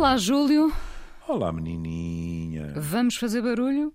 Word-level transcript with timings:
Olá, 0.00 0.16
Júlio. 0.16 0.72
Olá, 1.28 1.52
menininha. 1.52 2.72
Vamos 2.74 3.16
fazer 3.16 3.42
barulho? 3.42 3.94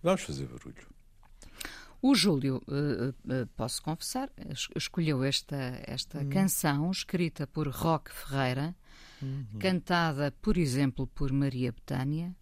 Vamos 0.00 0.22
fazer 0.22 0.46
barulho. 0.46 0.86
O 2.00 2.14
Júlio, 2.14 2.62
uh, 2.68 3.08
uh, 3.08 3.46
posso 3.56 3.82
confessar, 3.82 4.30
escolheu 4.76 5.24
esta, 5.24 5.82
esta 5.84 6.20
hum. 6.20 6.28
canção 6.28 6.88
escrita 6.92 7.48
por 7.48 7.66
Roque 7.66 8.12
Ferreira, 8.12 8.76
uhum. 9.20 9.58
cantada, 9.58 10.32
por 10.40 10.56
exemplo, 10.56 11.08
por 11.08 11.32
Maria 11.32 11.72
Betânia. 11.72 12.32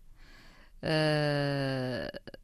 Uh, 0.83 2.35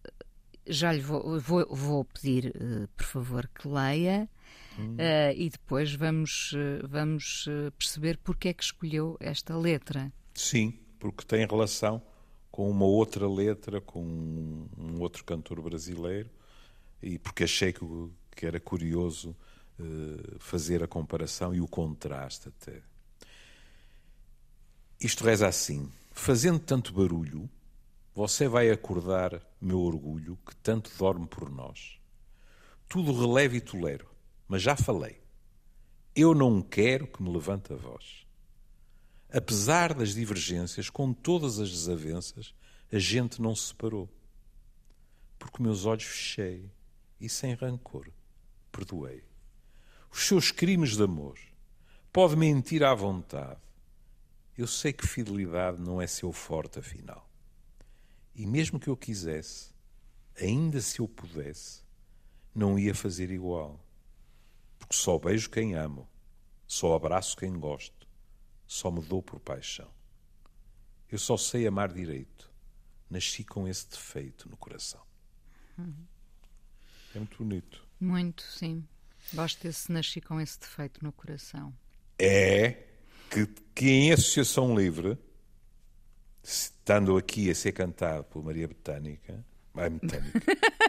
já 0.67 0.95
lhe 0.95 1.03
vou, 1.03 1.39
vou, 1.41 1.67
vou 1.77 2.05
pedir, 2.07 2.55
por 2.97 3.05
favor, 3.05 3.51
que 3.55 3.69
leia. 3.69 4.31
Hum. 4.79 4.97
e 5.37 5.51
depois 5.51 5.95
vamos, 5.95 6.53
vamos 6.89 7.47
perceber 7.79 8.19
porque 8.25 8.49
é 8.49 8.55
que 8.55 8.65
escolheu 8.65 9.19
esta 9.21 9.55
letra. 9.57 10.11
Sim, 10.35 10.79
porque 10.99 11.25
tem 11.25 11.47
relação 11.47 12.03
com 12.51 12.69
uma 12.71 12.85
outra 12.85 13.29
letra, 13.29 13.81
com 13.81 14.01
um 14.03 15.01
outro 15.01 15.25
cantor 15.25 15.61
brasileiro, 15.61 16.31
e 17.03 17.19
porque 17.19 17.45
achei 17.45 17.73
que, 17.73 17.81
que 18.35 18.47
era 18.47 18.61
curioso 18.61 19.37
uh, 19.79 20.39
fazer 20.39 20.83
a 20.83 20.89
comparação 20.89 21.55
e 21.55 21.61
o 21.61 21.69
contraste 21.69 22.49
até. 22.49 22.83
Isto 25.01 25.25
reza 25.25 25.47
assim: 25.47 25.91
fazendo 26.13 26.59
tanto 26.59 26.93
barulho, 26.93 27.49
você 28.15 28.49
vai 28.49 28.71
acordar 28.71 29.41
meu 29.61 29.81
orgulho 29.81 30.39
que 30.47 30.55
tanto 30.57 30.91
dorme 30.97 31.27
por 31.27 31.51
nós. 31.51 31.99
Tudo 32.89 33.13
relevo 33.13 33.57
e 33.57 33.61
tolero, 33.61 34.09
mas 34.47 34.63
já 34.63 34.77
falei. 34.77 35.21
Eu 36.15 36.35
não 36.35 36.63
quero 36.63 37.09
que 37.09 37.23
me 37.23 37.33
levante 37.33 37.73
a 37.73 37.77
voz. 37.77 38.24
Apesar 39.37 39.93
das 39.93 40.15
divergências, 40.15 40.89
com 40.89 41.13
todas 41.13 41.59
as 41.59 41.69
desavenças, 41.69 42.55
a 42.93 43.01
gente 43.01 43.43
não 43.43 43.53
se 43.53 43.67
separou. 43.67 44.09
Porque 45.41 45.61
meus 45.61 45.85
olhos 45.87 46.05
fechei 46.05 46.71
e 47.21 47.29
sem 47.29 47.53
rancor 47.53 48.07
perdoei. 48.71 49.25
Os 50.09 50.29
seus 50.29 50.53
crimes 50.53 50.97
de 50.97 51.03
amor. 51.03 51.37
Pode 52.13 52.37
mentir 52.37 52.85
à 52.85 52.95
vontade. 52.95 53.61
Eu 54.57 54.69
sei 54.69 54.93
que 54.93 55.05
fidelidade 55.05 55.83
não 55.83 56.01
é 56.01 56.07
seu 56.07 56.33
forte, 56.33 56.79
afinal. 56.79 57.29
E 58.37 58.47
mesmo 58.47 58.79
que 58.79 58.87
eu 58.87 58.97
quisesse, 58.97 59.75
ainda 60.41 60.81
se 60.81 61.01
eu 61.01 61.09
pudesse, 61.09 61.83
não 62.55 62.79
ia 62.79 62.95
fazer 62.95 63.33
igual. 63.33 63.85
Porque 64.79 64.95
só 64.95 65.19
beijo 65.19 65.51
quem 65.51 65.75
amo, 65.75 66.09
só 66.69 66.95
abraço 66.95 67.37
quem 67.37 67.59
gosto 67.59 68.04
só 68.67 68.91
me 68.91 69.01
dou 69.01 69.23
por 69.23 69.41
paixão. 69.41 69.89
Eu 71.11 71.19
só 71.19 71.37
sei 71.37 71.67
amar 71.67 71.93
direito. 71.93 72.51
Nasci 73.09 73.45
com 73.45 73.69
esse 73.69 73.89
defeito 73.89 74.49
no 74.49 74.57
coração. 74.57 75.01
Uhum. 75.79 76.07
É 77.15 77.19
muito 77.19 77.39
bonito. 77.39 77.87
Muito, 78.01 78.43
sim. 78.43 78.85
Gosto 79.33 79.63
desse 79.63 79.93
nasci 79.93 80.21
com 80.21 80.41
esse 80.41 80.59
defeito 80.59 81.05
no 81.05 81.13
coração. 81.13 81.73
É 82.19 82.83
que, 83.31 83.47
que 83.75 83.89
em 83.89 84.13
Associação 84.13 84.77
Livre, 84.77 85.19
estando 86.43 87.17
aqui 87.17 87.51
a 87.51 87.55
ser 87.55 87.73
cantado 87.73 88.25
por 88.25 88.45
Maria 88.45 88.69
Botânica, 88.69 89.45
Maria 89.73 89.99
Botânica. 89.99 90.41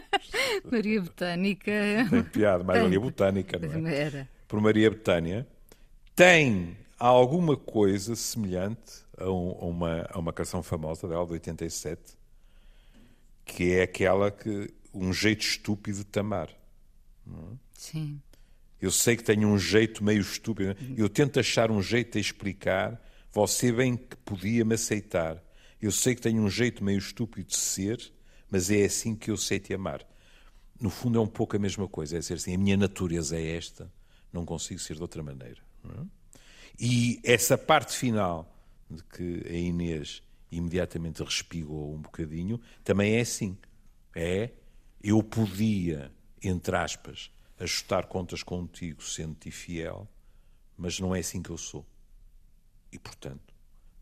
Maria 0.70 1.02
Botânica. 1.02 1.72
Tem 2.10 2.22
piada, 2.24 2.64
mas 2.64 2.82
Maria 2.82 3.00
Botânica, 3.00 3.58
não 3.58 3.88
é? 3.88 3.94
Era. 3.94 4.28
Por 4.46 4.60
Maria 4.60 4.90
Betânia, 4.90 5.46
tem 6.14 6.76
há 6.98 7.06
alguma 7.06 7.56
coisa 7.56 8.16
semelhante 8.16 9.04
a, 9.16 9.30
um, 9.30 9.50
a, 9.50 9.64
uma, 9.66 10.06
a 10.10 10.18
uma 10.18 10.32
canção 10.32 10.62
famosa 10.62 11.08
dela, 11.08 11.26
de 11.26 11.32
87, 11.32 12.16
que 13.44 13.72
é 13.72 13.82
aquela 13.82 14.30
que. 14.30 14.74
Um 14.94 15.12
jeito 15.12 15.42
estúpido 15.42 15.98
de 15.98 16.04
tamar. 16.06 16.48
É? 16.48 17.56
Sim. 17.74 18.18
Eu 18.80 18.90
sei 18.90 19.14
que 19.14 19.22
tenho 19.22 19.46
um 19.46 19.58
jeito 19.58 20.02
meio 20.02 20.22
estúpido. 20.22 20.74
Eu 20.96 21.06
tento 21.06 21.38
achar 21.38 21.70
um 21.70 21.82
jeito 21.82 22.14
de 22.14 22.20
explicar. 22.20 22.98
Você 23.30 23.70
bem 23.70 23.94
que 23.94 24.16
podia 24.24 24.64
me 24.64 24.74
aceitar. 24.74 25.42
Eu 25.80 25.92
sei 25.92 26.14
que 26.14 26.22
tenho 26.22 26.42
um 26.42 26.48
jeito 26.48 26.82
meio 26.82 26.98
estúpido 26.98 27.48
de 27.48 27.56
ser, 27.58 28.10
mas 28.50 28.70
é 28.70 28.86
assim 28.86 29.14
que 29.14 29.30
eu 29.30 29.36
sei 29.36 29.58
te 29.58 29.74
amar. 29.74 30.06
No 30.80 30.88
fundo 30.88 31.18
é 31.18 31.20
um 31.20 31.26
pouco 31.26 31.56
a 31.56 31.58
mesma 31.58 31.86
coisa. 31.86 32.16
É 32.16 32.20
dizer 32.20 32.34
assim, 32.34 32.54
a 32.54 32.58
minha 32.58 32.76
natureza 32.78 33.36
é 33.36 33.54
esta, 33.54 33.92
não 34.32 34.46
consigo 34.46 34.80
ser 34.80 34.96
de 34.96 35.02
outra 35.02 35.22
maneira. 35.22 35.60
Não 35.84 36.04
é? 36.04 36.06
E 36.78 37.20
essa 37.24 37.56
parte 37.56 37.96
final, 37.96 38.50
de 38.90 39.02
que 39.02 39.42
a 39.48 39.52
Inês 39.52 40.22
imediatamente 40.50 41.22
respigou 41.22 41.94
um 41.94 42.00
bocadinho, 42.00 42.60
também 42.84 43.16
é 43.16 43.20
assim. 43.20 43.56
É, 44.14 44.50
eu 45.02 45.22
podia, 45.22 46.12
entre 46.42 46.76
aspas, 46.76 47.30
ajustar 47.58 48.06
contas 48.06 48.42
contigo 48.42 49.02
sendo-te 49.02 49.50
fiel, 49.50 50.08
mas 50.76 51.00
não 51.00 51.14
é 51.14 51.20
assim 51.20 51.42
que 51.42 51.50
eu 51.50 51.58
sou. 51.58 51.86
E, 52.92 52.98
portanto, 52.98 53.54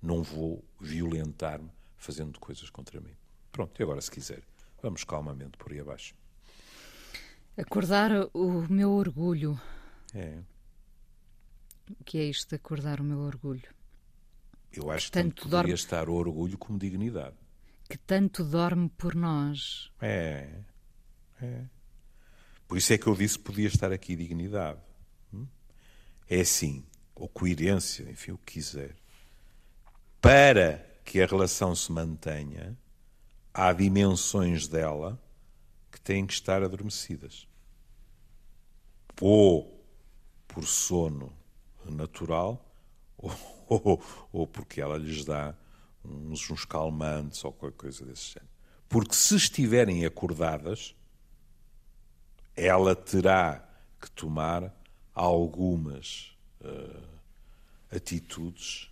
não 0.02 0.22
vou 0.22 0.64
violentar-me 0.80 1.70
fazendo 1.96 2.38
coisas 2.38 2.68
contra 2.70 3.00
mim. 3.00 3.16
Pronto, 3.50 3.80
e 3.80 3.82
agora, 3.82 4.00
se 4.00 4.10
quiser, 4.10 4.42
vamos 4.82 5.04
calmamente 5.04 5.56
por 5.56 5.72
aí 5.72 5.80
abaixo. 5.80 6.14
Acordar 7.56 8.10
o 8.34 8.66
meu 8.68 8.90
orgulho. 8.90 9.58
É. 10.12 10.42
O 11.90 12.04
que 12.04 12.18
é 12.18 12.24
isto 12.24 12.50
de 12.50 12.56
acordar 12.56 13.00
o 13.00 13.04
meu 13.04 13.18
orgulho? 13.18 13.68
Eu 14.72 14.90
acho 14.90 15.06
que 15.06 15.12
tanto, 15.12 15.42
tanto 15.42 15.48
dorme... 15.48 15.72
estar 15.72 16.08
o 16.08 16.14
orgulho 16.14 16.58
como 16.58 16.78
dignidade. 16.78 17.36
Que 17.88 17.98
tanto 17.98 18.42
dorme 18.42 18.88
por 18.88 19.14
nós. 19.14 19.90
É, 20.00 20.62
é. 21.40 21.64
Por 22.66 22.78
isso 22.78 22.92
é 22.92 22.98
que 22.98 23.06
eu 23.06 23.14
disse 23.14 23.38
que 23.38 23.44
podia 23.44 23.68
estar 23.68 23.92
aqui 23.92 24.16
dignidade. 24.16 24.80
Hum? 25.32 25.46
É 26.28 26.40
assim, 26.40 26.84
ou 27.14 27.28
coerência, 27.28 28.10
enfim, 28.10 28.32
o 28.32 28.38
que 28.38 28.54
quiser. 28.54 28.96
Para 30.20 30.78
que 31.04 31.20
a 31.20 31.26
relação 31.26 31.76
se 31.76 31.92
mantenha, 31.92 32.76
há 33.52 33.72
dimensões 33.72 34.66
dela 34.66 35.22
que 35.92 36.00
têm 36.00 36.26
que 36.26 36.32
estar 36.32 36.62
adormecidas. 36.62 37.46
Ou 39.20 39.84
por 40.48 40.64
sono 40.64 41.32
natural 41.90 42.64
ou, 43.16 43.32
ou, 43.68 44.02
ou 44.32 44.46
porque 44.46 44.80
ela 44.80 44.98
lhes 44.98 45.24
dá 45.24 45.54
uns, 46.04 46.50
uns 46.50 46.64
calmantes 46.64 47.44
ou 47.44 47.52
qualquer 47.52 47.76
coisa 47.76 48.04
desse 48.04 48.34
género. 48.34 48.52
Porque 48.88 49.14
se 49.14 49.36
estiverem 49.36 50.04
acordadas, 50.04 50.94
ela 52.54 52.94
terá 52.94 53.66
que 54.00 54.10
tomar 54.10 54.72
algumas 55.14 56.36
uh, 56.60 57.02
atitudes 57.90 58.90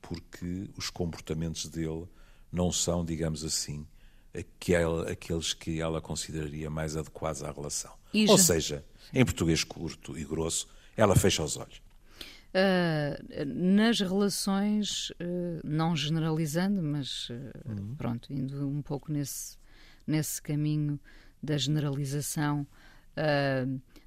porque 0.00 0.68
os 0.76 0.90
comportamentos 0.90 1.66
dele 1.66 2.06
não 2.50 2.70
são, 2.70 3.04
digamos 3.04 3.44
assim, 3.44 3.86
aquele, 4.34 5.10
aqueles 5.10 5.54
que 5.54 5.80
ela 5.80 6.00
consideraria 6.00 6.68
mais 6.68 6.96
adequados 6.96 7.42
à 7.42 7.50
relação. 7.50 7.92
Ou 8.28 8.36
seja, 8.36 8.84
em 9.12 9.24
português 9.24 9.64
curto 9.64 10.18
e 10.18 10.24
grosso, 10.24 10.68
ela 10.96 11.16
fecha 11.16 11.42
os 11.42 11.56
olhos. 11.56 11.80
Uh, 12.54 13.46
nas 13.46 13.98
relações, 13.98 15.08
uh, 15.12 15.60
não 15.64 15.96
generalizando, 15.96 16.82
mas 16.82 17.30
uh, 17.30 17.34
uhum. 17.64 17.94
pronto, 17.96 18.30
indo 18.30 18.68
um 18.68 18.82
pouco 18.82 19.10
nesse, 19.10 19.56
nesse 20.06 20.42
caminho 20.42 21.00
da 21.42 21.56
generalização, 21.56 22.66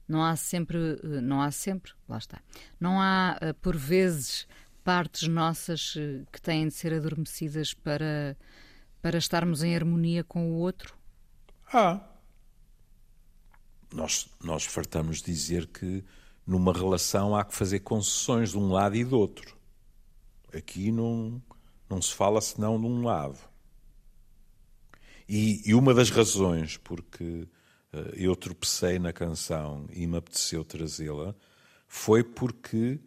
não 0.07 0.23
há 0.23 0.35
sempre, 0.35 0.77
não 1.21 1.41
há 1.41 1.51
sempre, 1.51 1.91
lá 2.07 2.17
está, 2.17 2.39
não 2.79 3.01
há 3.01 3.37
por 3.61 3.75
vezes 3.75 4.47
partes 4.83 5.27
nossas 5.27 5.95
que 6.31 6.41
têm 6.41 6.67
de 6.67 6.73
ser 6.73 6.93
adormecidas 6.93 7.73
para, 7.73 8.37
para 9.01 9.17
estarmos 9.17 9.63
em 9.63 9.75
harmonia 9.75 10.23
com 10.23 10.49
o 10.51 10.53
outro? 10.55 10.95
Ah, 11.73 11.99
nós, 13.93 14.29
nós 14.41 14.65
fartamos 14.65 15.21
dizer 15.21 15.67
que 15.67 16.03
numa 16.45 16.71
relação 16.71 17.35
há 17.35 17.43
que 17.43 17.55
fazer 17.55 17.79
concessões 17.79 18.51
de 18.51 18.57
um 18.57 18.71
lado 18.71 18.95
e 18.95 19.03
do 19.03 19.17
outro. 19.17 19.55
Aqui 20.53 20.91
não, 20.91 21.41
não 21.89 22.01
se 22.01 22.13
fala 22.13 22.39
senão 22.41 22.79
de 22.79 22.85
um 22.85 23.03
lado. 23.03 23.37
E, 25.27 25.67
e 25.67 25.73
uma 25.73 25.93
das 25.93 26.09
razões 26.09 26.77
porque 26.77 27.47
uh, 27.93 27.97
eu 28.13 28.35
tropecei 28.35 28.99
na 28.99 29.11
canção 29.11 29.87
e 29.91 30.05
me 30.05 30.17
apeteceu 30.17 30.63
trazê-la 30.63 31.33
foi 31.87 32.23
porque 32.23 32.99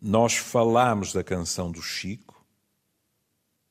nós 0.00 0.36
falámos 0.36 1.12
da 1.12 1.22
canção 1.22 1.70
do 1.70 1.80
Chico, 1.80 2.44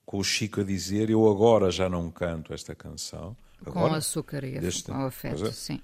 com 0.06 0.20
o 0.20 0.24
Chico 0.24 0.62
a 0.62 0.64
dizer: 0.64 1.10
Eu 1.10 1.28
agora 1.30 1.70
já 1.70 1.90
não 1.90 2.10
canto 2.10 2.54
esta 2.54 2.74
canção. 2.74 3.36
Agora, 3.66 3.90
com 3.90 3.96
açúcar 3.96 4.44
e 4.44 4.60
deste, 4.60 4.86
com 4.86 5.06
afeto, 5.06 5.46
é, 5.46 5.52
sim. 5.52 5.82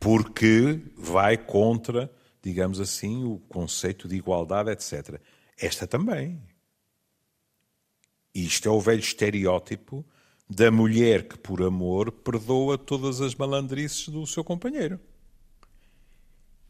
Porque 0.00 0.80
vai 0.96 1.38
contra 1.38 2.10
digamos 2.44 2.78
assim, 2.78 3.24
o 3.24 3.38
conceito 3.48 4.06
de 4.06 4.16
igualdade, 4.16 4.70
etc. 4.70 5.18
Esta 5.58 5.86
também. 5.86 6.42
Isto 8.34 8.68
é 8.68 8.70
o 8.70 8.80
velho 8.80 9.00
estereótipo 9.00 10.04
da 10.48 10.70
mulher 10.70 11.26
que, 11.26 11.38
por 11.38 11.62
amor, 11.62 12.12
perdoa 12.12 12.76
todas 12.76 13.22
as 13.22 13.34
malandrices 13.34 14.08
do 14.08 14.26
seu 14.26 14.44
companheiro. 14.44 15.00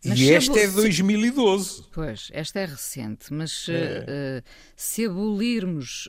Mas 0.04 0.18
e 0.18 0.32
esta 0.32 0.58
é 0.58 0.66
de 0.66 0.74
2012. 0.74 1.84
Pois, 1.90 2.28
esta 2.32 2.60
é 2.60 2.66
recente, 2.66 3.32
mas 3.32 3.66
é. 3.68 4.40
Uh, 4.40 4.50
se 4.76 5.06
abolirmos, 5.06 6.08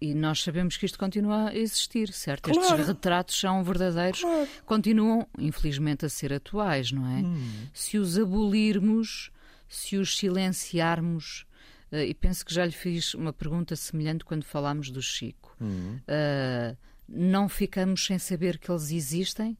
e 0.00 0.14
nós 0.14 0.42
sabemos 0.42 0.76
que 0.76 0.86
isto 0.86 0.98
continua 0.98 1.50
a 1.50 1.56
existir, 1.56 2.12
certo? 2.12 2.50
Claro. 2.50 2.60
Estes 2.60 2.86
retratos 2.86 3.38
são 3.38 3.62
verdadeiros, 3.62 4.20
claro. 4.20 4.48
continuam, 4.66 5.26
infelizmente, 5.38 6.04
a 6.04 6.08
ser 6.08 6.32
atuais, 6.32 6.90
não 6.90 7.06
é? 7.06 7.20
Hum. 7.20 7.66
Se 7.72 7.96
os 7.96 8.18
abolirmos, 8.18 9.30
se 9.68 9.96
os 9.96 10.18
silenciarmos, 10.18 11.46
uh, 11.92 11.96
e 11.96 12.14
penso 12.14 12.44
que 12.44 12.52
já 12.52 12.66
lhe 12.66 12.72
fiz 12.72 13.14
uma 13.14 13.32
pergunta 13.32 13.76
semelhante 13.76 14.24
quando 14.24 14.44
falámos 14.44 14.90
do 14.90 15.00
Chico, 15.00 15.56
hum. 15.60 15.98
uh, 16.08 16.76
não 17.08 17.48
ficamos 17.48 18.04
sem 18.04 18.18
saber 18.18 18.58
que 18.58 18.70
eles 18.70 18.90
existem? 18.90 19.56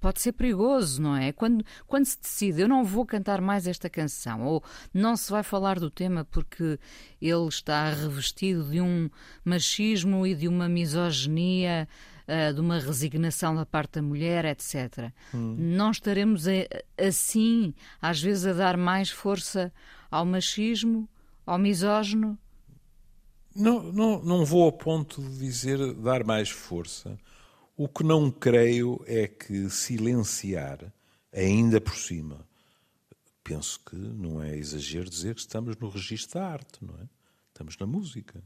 Pode 0.00 0.20
ser 0.20 0.32
perigoso, 0.32 1.00
não 1.00 1.14
é? 1.14 1.30
Quando, 1.30 1.64
quando 1.86 2.06
se 2.06 2.18
decide, 2.20 2.62
eu 2.62 2.68
não 2.68 2.84
vou 2.84 3.04
cantar 3.04 3.40
mais 3.40 3.66
esta 3.66 3.90
canção, 3.90 4.42
ou 4.46 4.64
não 4.92 5.16
se 5.16 5.30
vai 5.30 5.42
falar 5.42 5.78
do 5.78 5.90
tema 5.90 6.24
porque 6.24 6.78
ele 7.20 7.48
está 7.48 7.90
revestido 7.90 8.64
de 8.70 8.80
um 8.80 9.10
machismo 9.44 10.26
e 10.26 10.34
de 10.34 10.48
uma 10.48 10.68
misoginia, 10.68 11.86
uh, 12.26 12.54
de 12.54 12.60
uma 12.60 12.78
resignação 12.78 13.54
da 13.54 13.66
parte 13.66 13.94
da 13.94 14.02
mulher, 14.02 14.44
etc. 14.46 15.12
Hum. 15.34 15.54
Não 15.58 15.90
estaremos 15.90 16.48
a, 16.48 16.52
assim, 16.98 17.74
às 18.00 18.20
vezes, 18.20 18.46
a 18.46 18.52
dar 18.54 18.76
mais 18.76 19.10
força 19.10 19.72
ao 20.10 20.24
machismo, 20.24 21.08
ao 21.44 21.58
misógino? 21.58 22.38
Não, 23.54 23.82
não, 23.92 24.22
não 24.22 24.44
vou 24.44 24.64
ao 24.64 24.72
ponto 24.72 25.20
de 25.20 25.38
dizer 25.38 25.92
dar 25.94 26.24
mais 26.24 26.48
força 26.48 27.18
o 27.82 27.88
que 27.88 28.04
não 28.04 28.30
creio 28.30 29.02
é 29.06 29.26
que 29.26 29.70
silenciar, 29.70 30.92
ainda 31.32 31.80
por 31.80 31.96
cima, 31.96 32.46
penso 33.42 33.80
que 33.80 33.96
não 33.96 34.42
é 34.42 34.54
exagero 34.54 35.08
dizer 35.08 35.34
que 35.34 35.40
estamos 35.40 35.74
no 35.78 35.88
registro 35.88 36.38
da 36.38 36.46
arte, 36.46 36.84
não 36.84 36.94
é? 36.96 37.08
Estamos 37.48 37.78
na 37.78 37.86
música. 37.86 38.44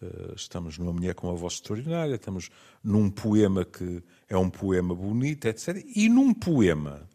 Eh, 0.00 0.34
estamos 0.36 0.78
numa 0.78 0.92
mulher 0.92 1.16
com 1.16 1.26
uma 1.26 1.34
voz 1.34 1.54
extraordinária, 1.54 2.14
estamos 2.14 2.48
num 2.80 3.10
poema 3.10 3.64
que 3.64 4.04
é 4.28 4.36
um 4.36 4.48
poema 4.48 4.94
bonito, 4.94 5.46
etc. 5.46 5.84
E 5.96 6.08
num 6.08 6.32
poema, 6.32 7.10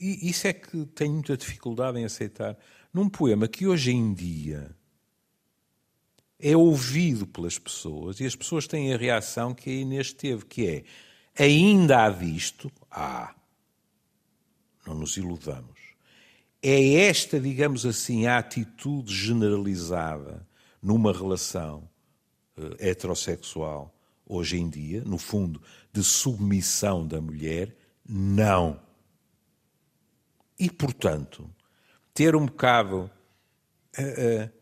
e 0.00 0.28
isso 0.28 0.48
é 0.48 0.52
que 0.52 0.86
tenho 0.86 1.12
muita 1.12 1.36
dificuldade 1.36 2.00
em 2.00 2.04
aceitar, 2.04 2.58
num 2.92 3.08
poema 3.08 3.46
que 3.46 3.64
hoje 3.64 3.92
em 3.92 4.12
dia 4.12 4.76
é 6.38 6.56
ouvido 6.56 7.26
pelas 7.26 7.58
pessoas 7.58 8.20
e 8.20 8.26
as 8.26 8.36
pessoas 8.36 8.66
têm 8.66 8.94
a 8.94 8.96
reação 8.96 9.52
que 9.52 9.68
a 9.68 9.72
Inês 9.72 10.12
teve, 10.12 10.44
que 10.44 10.66
é 10.66 10.84
ainda 11.42 12.04
há 12.04 12.10
disto, 12.10 12.70
há. 12.90 13.34
Não 14.86 14.94
nos 14.94 15.16
iludamos. 15.16 15.78
É 16.62 16.94
esta, 17.06 17.38
digamos 17.38 17.84
assim, 17.84 18.26
a 18.26 18.38
atitude 18.38 19.14
generalizada 19.14 20.46
numa 20.82 21.12
relação 21.12 21.88
uh, 22.56 22.74
heterossexual 22.78 23.94
hoje 24.24 24.58
em 24.58 24.68
dia, 24.68 25.02
no 25.04 25.18
fundo, 25.18 25.60
de 25.92 26.02
submissão 26.02 27.06
da 27.06 27.20
mulher? 27.20 27.76
Não. 28.08 28.80
E, 30.58 30.70
portanto, 30.70 31.48
ter 32.14 32.34
um 32.34 32.46
bocado. 32.46 33.10
Uh, 33.98 34.44
uh, 34.44 34.57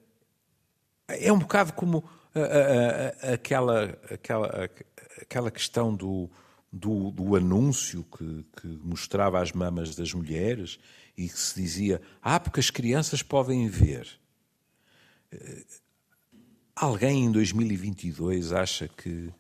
é 1.09 1.33
um 1.33 1.39
bocado 1.39 1.73
como 1.73 2.05
aquela, 3.33 3.99
aquela, 4.11 4.71
aquela 5.21 5.51
questão 5.51 5.95
do, 5.95 6.31
do, 6.73 7.11
do 7.11 7.37
anúncio 7.37 8.05
que, 8.05 8.45
que, 8.61 8.67
mostrava 8.83 9.41
as 9.41 9.53
mamas 9.53 9.95
das 9.95 10.13
mulheres 10.13 10.79
e 11.17 11.29
que 11.29 11.39
se 11.39 11.61
dizia: 11.61 12.01
Ah, 12.21 12.39
porque 12.39 12.61
as 12.61 12.71
crianças 12.71 13.23
podem 13.23 13.69
ver. 13.69 14.09
Eh, 15.33 15.65
alguém 16.75 17.25
em 17.25 17.33
2022 17.33 18.53
acha 18.53 18.89
que, 18.89 19.33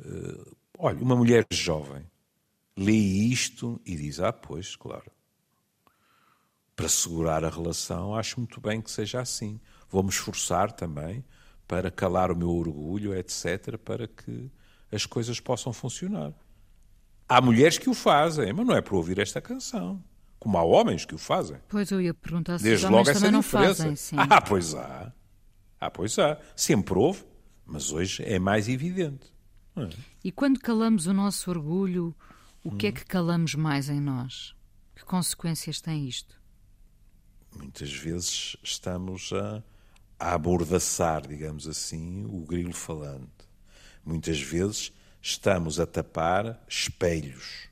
uh, 0.00 0.56
olha, 0.78 0.98
uma 0.98 1.16
mulher 1.16 1.46
jovem 1.50 2.04
lê 2.76 2.92
isto 2.92 3.80
e 3.84 3.96
diz: 3.96 4.20
Ah, 4.20 4.32
pois, 4.32 4.76
claro. 4.76 5.10
Para 6.74 6.90
segurar 6.90 7.42
a 7.42 7.48
relação, 7.48 8.14
acho 8.14 8.38
muito 8.38 8.60
bem 8.60 8.82
que 8.82 8.90
seja 8.90 9.20
assim. 9.20 9.58
Vou-me 9.88 10.10
esforçar 10.10 10.72
também 10.72 11.24
para 11.66 11.90
calar 11.90 12.30
o 12.30 12.36
meu 12.36 12.50
orgulho, 12.50 13.14
etc., 13.14 13.76
para 13.78 14.06
que 14.06 14.50
as 14.90 15.04
coisas 15.04 15.40
possam 15.40 15.72
funcionar. 15.72 16.32
Há 17.28 17.40
mulheres 17.40 17.76
que 17.76 17.90
o 17.90 17.94
fazem, 17.94 18.52
mas 18.52 18.66
não 18.66 18.74
é 18.76 18.80
para 18.80 18.96
ouvir 18.96 19.18
esta 19.18 19.40
canção. 19.40 20.02
Como 20.38 20.56
há 20.56 20.62
homens 20.62 21.04
que 21.04 21.14
o 21.14 21.18
fazem. 21.18 21.56
Pois 21.68 21.90
eu 21.90 22.00
ia 22.00 22.14
perguntar 22.14 22.58
se 22.58 22.64
Desde 22.64 22.86
logo 22.86 23.10
essa 23.10 23.30
não 23.30 23.42
fazem. 23.42 23.96
Sim. 23.96 24.16
Ah, 24.18 24.40
pois 24.40 24.74
há. 24.74 25.12
Ah, 25.80 25.90
pois 25.90 26.18
há. 26.18 26.38
Sempre 26.54 26.96
houve, 26.96 27.24
mas 27.64 27.90
hoje 27.90 28.22
é 28.22 28.38
mais 28.38 28.68
evidente. 28.68 29.32
É? 29.76 29.88
E 30.22 30.30
quando 30.30 30.60
calamos 30.60 31.06
o 31.06 31.12
nosso 31.12 31.50
orgulho, 31.50 32.14
o 32.62 32.68
hum. 32.68 32.76
que 32.76 32.86
é 32.86 32.92
que 32.92 33.04
calamos 33.04 33.54
mais 33.54 33.88
em 33.88 34.00
nós? 34.00 34.54
Que 34.94 35.04
consequências 35.04 35.80
tem 35.80 36.06
isto? 36.06 36.40
Muitas 37.56 37.92
vezes 37.92 38.56
estamos 38.62 39.32
a 39.32 39.62
a 40.18 40.32
abordaçar, 40.32 41.26
digamos 41.26 41.66
assim, 41.66 42.24
o 42.26 42.40
grilo 42.40 42.72
falante. 42.72 43.30
Muitas 44.04 44.40
vezes 44.40 44.92
estamos 45.20 45.78
a 45.80 45.86
tapar 45.86 46.62
espelhos. 46.68 47.68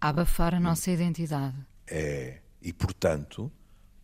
A 0.00 0.08
abafar 0.08 0.54
a 0.54 0.60
nossa 0.60 0.90
identidade. 0.90 1.56
É. 1.86 2.40
E, 2.60 2.72
portanto, 2.72 3.52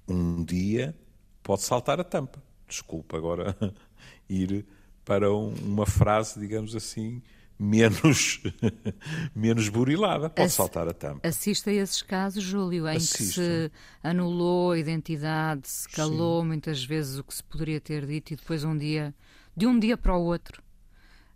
um 0.07 0.45
dia 0.45 0.95
pode 1.43 1.63
saltar 1.63 1.99
a 2.01 2.05
tampa. 2.05 2.43
Desculpa 2.69 3.17
agora 3.17 3.57
ir 4.29 4.65
para 5.05 5.33
uma 5.33 5.87
frase, 5.87 6.39
digamos 6.39 6.77
assim, 6.77 7.23
menos, 7.59 8.41
menos 9.35 9.69
burilada. 9.69 10.29
Pode 10.31 10.51
saltar 10.51 10.89
a 10.89 10.93
tampa. 10.93 11.27
Assiste 11.27 11.71
a 11.71 11.73
esses 11.73 12.03
casos, 12.03 12.43
Júlio, 12.43 12.89
em 12.89 12.97
Assisto. 12.97 13.19
que 13.19 13.25
se 13.25 13.73
anulou 14.03 14.73
a 14.73 14.79
identidade, 14.79 15.69
se 15.69 15.89
calou 15.89 16.43
Sim. 16.43 16.49
muitas 16.49 16.85
vezes 16.85 17.19
o 17.19 17.25
que 17.25 17.35
se 17.35 17.45
poderia 17.45 17.81
ter 17.81 18.07
dito 18.07 18.33
e 18.33 18.37
depois 18.37 18.65
um 18.65 18.77
dia, 18.77 19.15
de 19.57 19.67
um 19.67 19.79
dia 19.79 19.97
para 19.97 20.17
o 20.17 20.23
outro. 20.23 20.63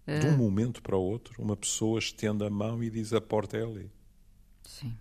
De 0.07 0.27
um 0.29 0.35
uh... 0.35 0.39
momento 0.39 0.83
para 0.83 0.97
o 0.97 1.03
outro, 1.03 1.43
uma 1.43 1.57
pessoa 1.57 1.99
estende 1.99 2.45
a 2.45 2.51
mão 2.51 2.83
e 2.83 2.91
diz 2.91 3.13
a 3.13 3.21
porta 3.21 3.57
é 3.57 3.63
ali. 3.63 3.91
Sim. 4.63 4.97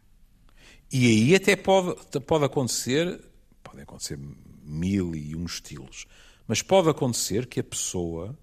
E 0.91 1.07
aí 1.07 1.35
até 1.35 1.55
pode, 1.55 1.95
pode 2.21 2.45
acontecer, 2.45 3.21
podem 3.63 3.83
acontecer 3.83 4.19
mil 4.63 5.15
e 5.15 5.35
um 5.35 5.45
estilos, 5.45 6.05
mas 6.47 6.61
pode 6.61 6.89
acontecer 6.89 7.47
que 7.47 7.59
a 7.59 7.63
pessoa 7.63 8.37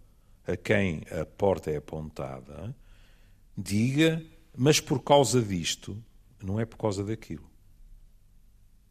a 0.46 0.56
quem 0.56 1.02
a 1.10 1.24
porta 1.24 1.70
é 1.70 1.76
apontada, 1.76 2.74
diga, 3.56 4.24
mas 4.56 4.80
por 4.80 5.02
causa 5.02 5.40
disto, 5.40 6.02
não 6.42 6.58
é 6.58 6.64
por 6.64 6.76
causa 6.76 7.04
daquilo. 7.04 7.48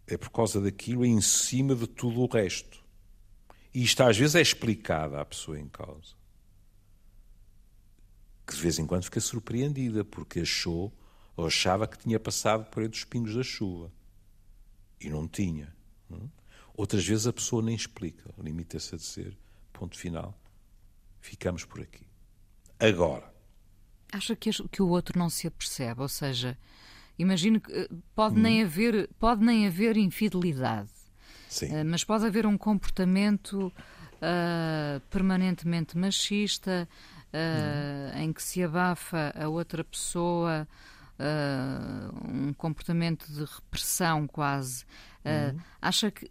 É 0.08 0.18
por 0.18 0.30
causa 0.30 0.60
daquilo 0.60 1.06
em 1.06 1.22
cima 1.22 1.76
de 1.76 1.88
tudo 1.88 2.22
o 2.22 2.28
resto. 2.28 2.84
E 3.74 3.84
isto 3.84 4.02
às 4.02 4.18
vezes 4.18 4.36
é 4.36 4.42
explicado 4.42 5.16
à 5.18 5.26
pessoa 5.26 5.60
em 5.60 5.68
causa. 5.68 6.16
Que 8.46 8.56
de 8.56 8.62
vez 8.62 8.80
em 8.80 8.86
quando 8.86 9.04
fica 9.04 9.20
surpreendida 9.20 10.04
porque 10.04 10.42
achou 10.42 10.92
ou 11.36 11.46
achava 11.46 11.88
que 11.88 11.98
tinha 11.98 12.20
passado 12.20 12.66
por 12.70 12.84
entre 12.84 12.98
os 12.98 13.06
pingos 13.06 13.36
da 13.36 13.44
chuva. 13.44 13.92
E 15.00 15.10
não 15.10 15.28
tinha. 15.28 15.74
Hum? 16.10 16.28
Outras 16.74 17.06
vezes 17.06 17.28
a 17.28 17.34
pessoa 17.34 17.62
nem 17.62 17.76
explica, 17.76 18.34
limita-se 18.38 18.96
a 18.96 18.98
dizer, 18.98 19.38
ponto 19.72 19.98
final 19.98 20.41
ficamos 21.22 21.64
por 21.64 21.82
aqui. 21.82 22.06
Agora. 22.80 23.32
Acha 24.12 24.36
que, 24.36 24.50
que 24.70 24.82
o 24.82 24.90
outro 24.90 25.18
não 25.18 25.30
se 25.30 25.48
apercebe? 25.48 26.02
Ou 26.02 26.10
seja, 26.10 26.58
imagino 27.18 27.62
que 27.62 27.72
eh, 27.72 27.88
pode, 28.14 28.36
hum. 28.36 28.42
nem, 28.42 28.64
haver, 28.64 29.08
pode 29.20 29.46
nem 29.46 29.68
haver 29.68 29.96
infidelidade, 29.96 30.90
uh, 31.62 31.86
mas 31.86 32.04
pode 32.04 32.26
haver 32.26 32.46
um 32.46 32.58
comportamento 32.58 33.68
uh, 33.68 35.00
permanentemente 35.10 35.98
machista 35.98 36.90
uh, 37.34 38.18
hum. 38.18 38.22
em 38.22 38.34
que 38.34 38.44
se 38.44 38.64
abafa 38.64 39.34
a 39.40 39.48
outra 39.48 39.84
pessoa. 39.84 40.68
um 42.28 42.52
comportamento 42.54 43.32
de 43.32 43.46
repressão 43.46 44.28
quase. 44.28 44.84
Hum. 45.24 45.60
Acha 45.80 46.10
que, 46.10 46.28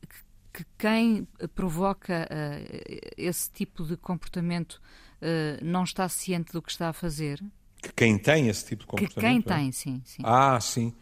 que 0.52 0.64
quem 0.76 1.26
provoca 1.54 2.28
uh, 2.30 3.12
esse 3.16 3.50
tipo 3.50 3.84
de 3.84 3.96
comportamento 3.96 4.80
uh, 5.20 5.64
não 5.64 5.84
está 5.84 6.08
ciente 6.08 6.52
do 6.52 6.60
que 6.62 6.70
está 6.70 6.88
a 6.88 6.92
fazer? 6.92 7.42
Que 7.82 7.92
quem 7.92 8.18
tem 8.18 8.48
esse 8.48 8.64
tipo 8.66 8.82
de 8.82 8.86
comportamento? 8.88 9.42
Que 9.42 9.48
quem 9.48 9.54
é? 9.54 9.58
tem, 9.58 9.72
sim, 9.72 10.02
sim. 10.04 10.22
Ah, 10.24 10.60
sim. 10.60 10.94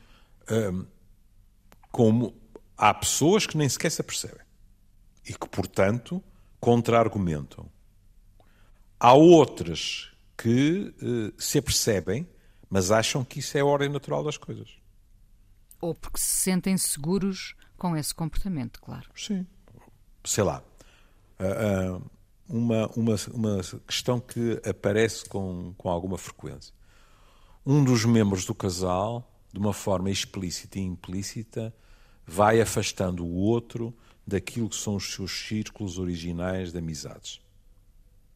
Um, 0.50 0.86
como 1.90 2.34
há 2.76 2.94
pessoas 2.94 3.46
que 3.46 3.56
nem 3.56 3.68
sequer 3.68 3.90
se 3.90 4.00
apercebem 4.00 4.46
e 5.28 5.32
que, 5.32 5.48
portanto, 5.48 6.22
contra-argumentam. 6.60 7.68
Há 9.00 9.12
outras 9.14 10.12
que 10.36 10.94
uh, 11.02 11.40
se 11.40 11.58
apercebem, 11.58 12.28
mas 12.70 12.90
acham 12.90 13.24
que 13.24 13.40
isso 13.40 13.56
é 13.56 13.60
a 13.60 13.66
ordem 13.66 13.88
natural 13.88 14.22
das 14.22 14.36
coisas. 14.36 14.78
Ou 15.80 15.94
porque 15.94 16.18
se 16.18 16.42
sentem 16.42 16.76
seguros 16.76 17.54
com 17.78 17.96
esse 17.96 18.14
comportamento, 18.14 18.80
claro. 18.80 19.08
Sim. 19.14 19.46
Sei 20.24 20.44
lá. 20.44 20.62
Uh, 21.38 21.96
uh, 21.96 22.10
uma, 22.48 22.88
uma, 22.96 23.14
uma 23.32 23.60
questão 23.86 24.18
que 24.18 24.60
aparece 24.68 25.28
com, 25.28 25.72
com 25.76 25.88
alguma 25.88 26.18
frequência. 26.18 26.74
Um 27.64 27.84
dos 27.84 28.04
membros 28.04 28.44
do 28.44 28.54
casal, 28.54 29.30
de 29.52 29.58
uma 29.58 29.72
forma 29.72 30.10
explícita 30.10 30.78
e 30.78 30.82
implícita, 30.82 31.74
vai 32.26 32.60
afastando 32.60 33.24
o 33.24 33.34
outro 33.34 33.94
daquilo 34.26 34.68
que 34.68 34.76
são 34.76 34.96
os 34.96 35.12
seus 35.12 35.30
círculos 35.46 35.98
originais 35.98 36.72
de 36.72 36.78
amizades. 36.78 37.40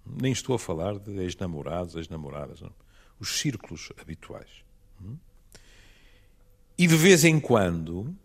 Nem 0.07 0.33
estou 0.33 0.55
a 0.55 0.59
falar 0.59 0.99
de 0.99 1.19
ex-namorados, 1.19 1.95
ex-namoradas, 1.95 2.63
os 3.19 3.39
círculos 3.39 3.93
habituais. 4.01 4.63
E 6.79 6.87
de 6.87 6.97
vez 6.97 7.25
em 7.25 7.39
quando 7.39 8.17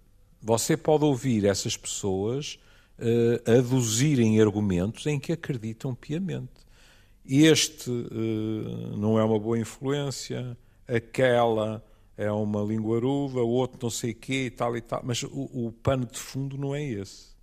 você 0.42 0.78
pode 0.78 1.04
ouvir 1.04 1.46
essas 1.46 1.76
pessoas 1.76 2.60
uh, 3.00 3.52
aduzirem 3.52 4.40
argumentos 4.42 5.06
em 5.06 5.20
que 5.20 5.32
acreditam 5.32 5.94
piamente. 5.94 6.66
Este 7.26 7.90
uh, 7.90 8.98
não 8.98 9.20
é 9.20 9.24
uma 9.24 9.40
boa 9.40 9.60
influência, 9.60 10.58
aquela 10.88 11.84
é 12.16 12.32
uma 12.32 12.62
linguaruda, 12.64 13.42
o 13.42 13.50
outro 13.50 13.80
não 13.82 13.90
sei 13.90 14.14
quê 14.14 14.46
e 14.46 14.50
tal 14.50 14.76
e 14.76 14.82
tal. 14.82 15.02
Mas 15.04 15.24
o, 15.24 15.68
o 15.68 15.72
pano 15.72 16.06
de 16.06 16.18
fundo 16.18 16.58
não 16.58 16.74
é 16.74 16.84
esse. 16.84 17.36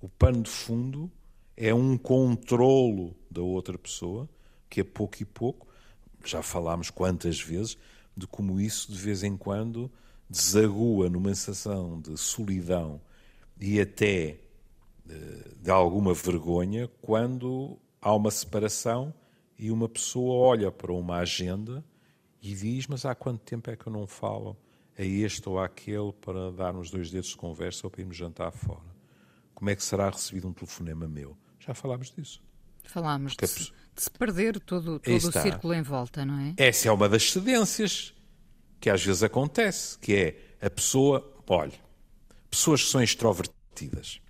O 0.00 0.08
pano 0.08 0.42
de 0.42 0.50
fundo 0.50 1.10
é 1.56 1.74
um 1.74 1.96
controlo 1.96 3.14
da 3.30 3.42
outra 3.42 3.78
pessoa 3.78 4.28
que 4.68 4.80
a 4.80 4.84
pouco 4.84 5.22
e 5.22 5.24
pouco, 5.24 5.68
já 6.24 6.42
falámos 6.42 6.90
quantas 6.90 7.40
vezes, 7.40 7.78
de 8.16 8.26
como 8.26 8.60
isso 8.60 8.90
de 8.90 8.98
vez 8.98 9.22
em 9.22 9.36
quando 9.36 9.90
desagua 10.28 11.08
numa 11.08 11.34
sensação 11.34 12.00
de 12.00 12.16
solidão 12.16 13.00
e 13.60 13.80
até 13.80 14.38
de, 15.04 15.54
de 15.62 15.70
alguma 15.70 16.14
vergonha 16.14 16.88
quando 17.00 17.78
há 18.00 18.14
uma 18.14 18.30
separação 18.30 19.12
e 19.58 19.70
uma 19.70 19.88
pessoa 19.88 20.34
olha 20.34 20.72
para 20.72 20.92
uma 20.92 21.16
agenda 21.18 21.84
e 22.42 22.54
diz: 22.54 22.86
Mas 22.86 23.04
há 23.04 23.14
quanto 23.14 23.40
tempo 23.40 23.70
é 23.70 23.76
que 23.76 23.86
eu 23.86 23.92
não 23.92 24.06
falo 24.06 24.56
a 24.98 25.02
este 25.02 25.48
ou 25.48 25.58
àquele 25.58 26.12
para 26.12 26.52
darmos 26.52 26.90
dois 26.90 27.10
dedos 27.10 27.30
de 27.30 27.36
conversa 27.36 27.86
ou 27.86 27.90
para 27.90 28.02
irmos 28.02 28.16
jantar 28.16 28.50
fora? 28.52 28.94
Como 29.54 29.70
é 29.70 29.76
que 29.76 29.84
será 29.84 30.10
recebido 30.10 30.48
um 30.48 30.52
telefonema 30.52 31.08
meu? 31.08 31.36
Já 31.58 31.74
falámos 31.74 32.10
disso. 32.10 32.42
Falámos 32.82 33.34
de, 33.34 33.46
se, 33.46 33.72
de 33.94 34.02
se 34.02 34.10
perder 34.10 34.60
todo, 34.60 34.98
todo 34.98 35.14
o 35.14 35.32
círculo 35.32 35.72
em 35.72 35.82
volta, 35.82 36.24
não 36.24 36.38
é? 36.38 36.54
Essa 36.58 36.88
é 36.88 36.92
uma 36.92 37.08
das 37.08 37.30
cedências 37.30 38.13
que 38.84 38.90
às 38.90 39.02
vezes 39.02 39.22
acontece, 39.22 39.98
que 39.98 40.14
é 40.14 40.56
a 40.60 40.68
pessoa, 40.68 41.26
olha, 41.48 41.72
pessoas 42.50 42.82
que 42.82 42.90
são 42.90 43.02
extrovertidas. 43.02 44.20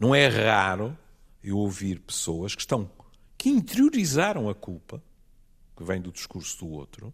Não 0.00 0.14
é 0.14 0.26
raro 0.26 0.96
eu 1.44 1.58
ouvir 1.58 2.00
pessoas 2.00 2.54
que 2.54 2.62
estão 2.62 2.90
que 3.36 3.50
interiorizaram 3.50 4.48
a 4.48 4.54
culpa 4.54 5.02
que 5.76 5.84
vem 5.84 6.00
do 6.00 6.10
discurso 6.10 6.64
do 6.64 6.70
outro, 6.70 7.12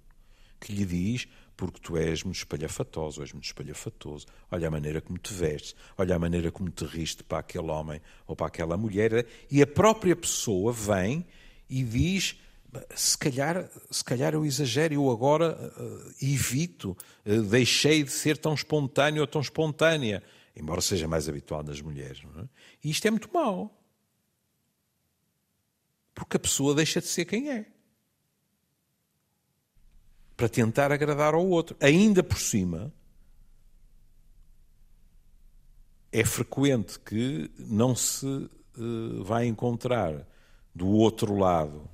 que 0.61 0.73
lhe 0.73 0.87
diz 0.87 1.27
porque 1.57 1.81
tu 1.81 1.97
és 1.97 2.23
muito 2.23 2.37
espalhafatoso, 2.37 3.21
és 3.21 3.33
muito 3.33 3.47
espalhafatoso. 3.47 4.27
Olha 4.53 4.69
a 4.69 4.71
maneira 4.71 5.01
como 5.01 5.19
te 5.19 5.35
vestes, 5.35 5.75
olha 5.99 6.15
a 6.15 6.19
maneira 6.21 6.53
como 6.53 6.71
te 6.71 6.85
riste 6.85 7.25
para 7.25 7.39
aquele 7.39 7.73
homem 7.73 8.01
ou 8.25 8.37
para 8.37 8.47
aquela 8.47 8.77
mulher. 8.77 9.27
E 9.51 9.61
a 9.61 9.67
própria 9.67 10.15
pessoa 10.15 10.73
vem 10.73 11.27
e 11.69 11.83
diz: 11.83 12.37
se 12.95 13.19
calhar, 13.19 13.69
se 13.91 14.02
calhar 14.02 14.33
eu 14.35 14.47
exagero, 14.47 14.95
eu 14.95 15.11
agora 15.11 15.57
uh, 15.79 16.14
evito, 16.21 16.97
uh, 17.26 17.43
deixei 17.43 18.02
de 18.02 18.11
ser 18.11 18.38
tão 18.38 18.55
espontâneo 18.55 19.21
ou 19.21 19.26
tão 19.26 19.41
espontânea, 19.41 20.23
embora 20.57 20.81
seja 20.81 21.07
mais 21.07 21.29
habitual 21.29 21.62
nas 21.62 21.81
mulheres. 21.81 22.23
É? 22.38 22.45
E 22.85 22.91
isto 22.91 23.07
é 23.07 23.11
muito 23.11 23.33
mau. 23.33 23.79
Porque 26.14 26.37
a 26.37 26.41
pessoa 26.41 26.75
deixa 26.75 27.00
de 27.00 27.07
ser 27.07 27.25
quem 27.25 27.50
é 27.50 27.67
para 30.37 30.49
tentar 30.49 30.91
agradar 30.91 31.35
ao 31.35 31.47
outro. 31.47 31.76
Ainda 31.79 32.23
por 32.23 32.38
cima, 32.38 32.93
é 36.11 36.25
frequente 36.25 36.99
que 36.99 37.50
não 37.59 37.95
se 37.95 38.26
uh, 38.26 39.23
vai 39.25 39.47
encontrar 39.47 40.26
do 40.75 40.88
outro 40.88 41.37
lado 41.37 41.92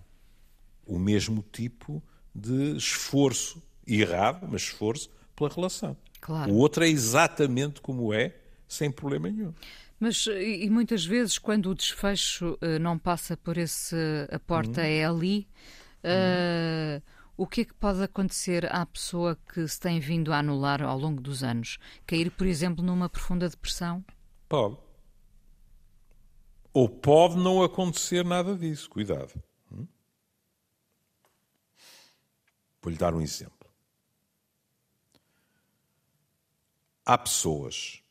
o 0.89 0.99
mesmo 0.99 1.45
tipo 1.53 2.03
de 2.35 2.77
esforço, 2.77 3.63
errado, 3.87 4.49
mas 4.51 4.63
esforço, 4.63 5.11
pela 5.37 5.51
relação. 5.51 5.97
Claro. 6.21 6.51
O 6.51 6.57
outro 6.57 6.85
é 6.85 6.89
exatamente 6.89 7.81
como 7.81 8.13
é, 8.13 8.35
sem 8.67 8.91
problema 8.91 9.31
nenhum. 9.31 9.53
Mas 10.01 10.27
e 10.27 10.69
muitas 10.71 11.05
vezes 11.05 11.39
quando 11.39 11.71
o 11.71 11.75
desfecho 11.75 12.59
uh, 12.63 12.79
não 12.81 12.99
passa 12.99 13.37
por 13.37 13.57
esse 13.59 13.97
a 14.31 14.39
porta 14.39 14.81
hum. 14.81 14.85
é 14.85 15.05
ali, 15.05 15.49
uh, 16.05 17.03
o 17.37 17.47
que 17.47 17.61
é 17.61 17.65
que 17.65 17.75
pode 17.75 18.03
acontecer 18.03 18.67
à 18.73 18.85
pessoa 18.87 19.39
que 19.53 19.67
se 19.67 19.79
tem 19.79 20.01
vindo 20.01 20.33
a 20.33 20.39
anular 20.39 20.83
ao 20.83 20.99
longo 20.99 21.21
dos 21.21 21.43
anos? 21.43 21.79
Cair, 22.07 22.31
por 22.31 22.47
exemplo, 22.47 22.85
numa 22.85 23.09
profunda 23.09 23.49
depressão? 23.49 24.05
Pode. 24.49 24.77
Ou 26.73 26.89
pode 26.89 27.37
não 27.37 27.63
acontecer 27.63 28.25
nada 28.25 28.57
disso. 28.57 28.89
Cuidado. 28.91 29.33
Hum? 29.73 29.87
Vou-lhe 32.81 32.97
dar 32.97 33.15
um 33.15 33.21
exemplo. 33.21 33.71
Há 37.05 37.17
pessoas, 37.17 38.03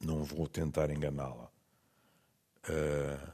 não 0.00 0.24
vou 0.24 0.48
tentar 0.48 0.90
enganá-la, 0.90 1.50
uh, 2.68 3.32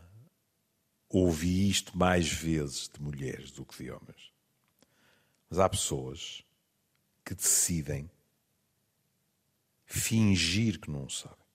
ouvi 1.09 1.69
isto 1.69 1.97
mais 1.97 2.29
vezes 2.29 2.89
de 2.89 3.01
mulheres 3.01 3.51
do 3.51 3.65
que 3.65 3.83
de 3.83 3.91
homens. 3.91 4.33
Mas 5.49 5.59
há 5.59 5.69
pessoas 5.69 6.45
que 7.25 7.35
decidem 7.35 8.11
fingir 9.85 10.81
que 10.81 10.91
não 10.91 11.09
sabem. 11.09 11.47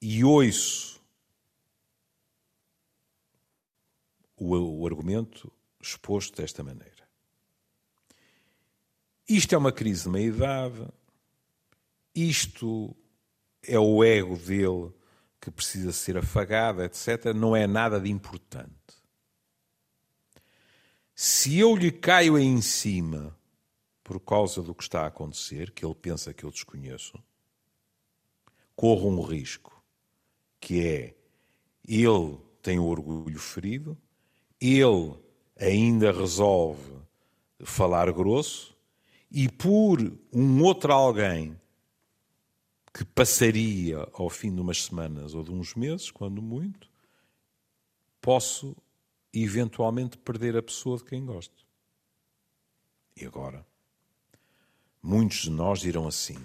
E 0.00 0.24
ouço 0.24 1.01
o, 4.42 4.80
o 4.80 4.86
argumento 4.86 5.52
exposto 5.80 6.36
desta 6.36 6.62
maneira. 6.62 7.02
Isto 9.28 9.54
é 9.54 9.58
uma 9.58 9.72
crise 9.72 10.04
de 10.04 10.10
meia-idade, 10.10 10.86
isto 12.14 12.94
é 13.62 13.78
o 13.78 14.02
ego 14.02 14.36
dele 14.36 14.92
que 15.40 15.50
precisa 15.50 15.92
ser 15.92 16.16
afagada, 16.16 16.84
etc., 16.84 17.32
não 17.34 17.54
é 17.54 17.66
nada 17.66 18.00
de 18.00 18.10
importante. 18.10 18.72
Se 21.14 21.58
eu 21.58 21.76
lhe 21.76 21.90
caio 21.90 22.38
em 22.38 22.60
cima 22.60 23.36
por 24.02 24.20
causa 24.20 24.62
do 24.62 24.74
que 24.74 24.82
está 24.82 25.02
a 25.02 25.06
acontecer, 25.06 25.70
que 25.70 25.84
ele 25.84 25.94
pensa 25.94 26.34
que 26.34 26.44
eu 26.44 26.50
desconheço, 26.50 27.22
corro 28.74 29.08
um 29.08 29.22
risco, 29.22 29.82
que 30.60 30.84
é 30.84 31.16
ele 31.86 32.38
tem 32.60 32.78
o 32.78 32.84
orgulho 32.84 33.38
ferido, 33.38 33.96
ele 34.62 35.14
ainda 35.58 36.12
resolve 36.12 36.92
falar 37.64 38.12
grosso, 38.12 38.76
e 39.30 39.48
por 39.48 39.98
um 40.32 40.62
outro 40.62 40.92
alguém 40.92 41.58
que 42.94 43.04
passaria 43.04 44.06
ao 44.12 44.28
fim 44.28 44.54
de 44.54 44.60
umas 44.60 44.84
semanas 44.84 45.34
ou 45.34 45.42
de 45.42 45.50
uns 45.50 45.74
meses, 45.74 46.10
quando 46.10 46.40
muito, 46.40 46.88
posso 48.20 48.76
eventualmente 49.32 50.16
perder 50.18 50.56
a 50.56 50.62
pessoa 50.62 50.98
de 50.98 51.04
quem 51.04 51.24
gosto. 51.24 51.66
E 53.16 53.24
agora? 53.24 53.66
Muitos 55.02 55.38
de 55.38 55.50
nós 55.50 55.80
dirão 55.80 56.06
assim. 56.06 56.38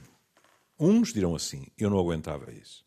Uns 0.80 1.14
dirão 1.14 1.36
assim: 1.36 1.68
eu 1.78 1.90
não 1.90 2.00
aguentava 2.00 2.52
isso. 2.52 2.86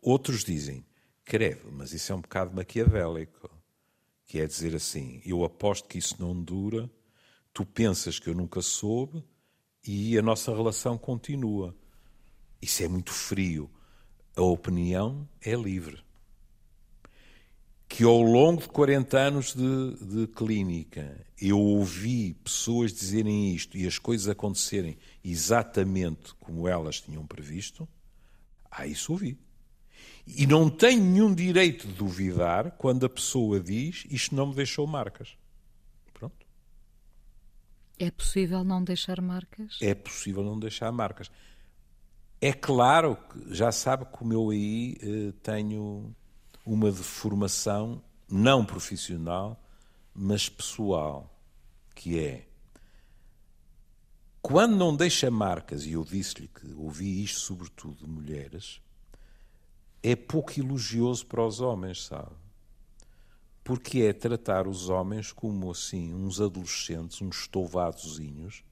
Outros 0.00 0.42
dizem: 0.42 0.84
credo, 1.24 1.70
mas 1.70 1.92
isso 1.92 2.10
é 2.12 2.14
um 2.14 2.20
bocado 2.20 2.54
maquiavélico. 2.54 3.55
Que 4.26 4.40
é 4.40 4.46
dizer 4.46 4.74
assim: 4.74 5.20
eu 5.24 5.44
aposto 5.44 5.88
que 5.88 5.98
isso 5.98 6.16
não 6.18 6.40
dura, 6.40 6.90
tu 7.52 7.64
pensas 7.64 8.18
que 8.18 8.28
eu 8.28 8.34
nunca 8.34 8.60
soube 8.60 9.24
e 9.86 10.18
a 10.18 10.22
nossa 10.22 10.54
relação 10.54 10.98
continua. 10.98 11.74
Isso 12.60 12.82
é 12.82 12.88
muito 12.88 13.12
frio. 13.12 13.70
A 14.34 14.42
opinião 14.42 15.28
é 15.40 15.54
livre. 15.54 16.04
Que 17.88 18.02
ao 18.02 18.20
longo 18.20 18.60
de 18.60 18.68
40 18.68 19.16
anos 19.16 19.54
de, 19.54 20.04
de 20.04 20.26
clínica 20.26 21.24
eu 21.40 21.58
ouvi 21.58 22.34
pessoas 22.34 22.92
dizerem 22.92 23.54
isto 23.54 23.78
e 23.78 23.86
as 23.86 23.98
coisas 23.98 24.28
acontecerem 24.28 24.98
exatamente 25.24 26.34
como 26.34 26.66
elas 26.66 27.00
tinham 27.00 27.26
previsto, 27.26 27.88
Ah, 28.70 28.86
isso 28.86 29.12
ouvi. 29.12 29.38
E 30.26 30.46
não 30.46 30.68
tenho 30.68 31.02
nenhum 31.02 31.34
direito 31.34 31.86
de 31.86 31.94
duvidar 31.94 32.72
quando 32.72 33.06
a 33.06 33.08
pessoa 33.08 33.60
diz 33.60 34.04
isto 34.10 34.34
não 34.34 34.48
me 34.48 34.54
deixou 34.54 34.86
marcas. 34.86 35.36
Pronto. 36.12 36.46
É 37.98 38.10
possível 38.10 38.64
não 38.64 38.82
deixar 38.82 39.20
marcas? 39.20 39.78
É 39.80 39.94
possível 39.94 40.42
não 40.42 40.58
deixar 40.58 40.90
marcas. 40.90 41.30
É 42.40 42.52
claro 42.52 43.16
que 43.16 43.54
já 43.54 43.70
sabe 43.70 44.04
como 44.06 44.32
eu 44.32 44.50
aí 44.50 44.96
eh, 45.00 45.32
tenho 45.42 46.14
uma 46.64 46.90
deformação 46.90 48.02
não 48.28 48.64
profissional, 48.64 49.62
mas 50.12 50.48
pessoal, 50.48 51.32
que 51.94 52.18
é 52.18 52.46
quando 54.46 54.76
não 54.76 54.94
deixa 54.94 55.28
marcas, 55.28 55.86
e 55.86 55.92
eu 55.94 56.04
disse-lhe 56.04 56.46
que 56.46 56.72
ouvi 56.74 57.24
isto 57.24 57.40
sobretudo 57.40 57.96
de 57.96 58.06
mulheres, 58.06 58.80
é 60.08 60.14
pouco 60.14 60.58
elogioso 60.60 61.26
para 61.26 61.44
os 61.44 61.60
homens, 61.60 62.04
sabe? 62.04 62.30
Porque 63.64 64.02
é 64.02 64.12
tratar 64.12 64.68
os 64.68 64.88
homens 64.88 65.32
como 65.32 65.68
assim, 65.68 66.14
uns 66.14 66.40
adolescentes, 66.40 67.20
uns 67.20 67.40
estouvadozinhos, 67.40 68.62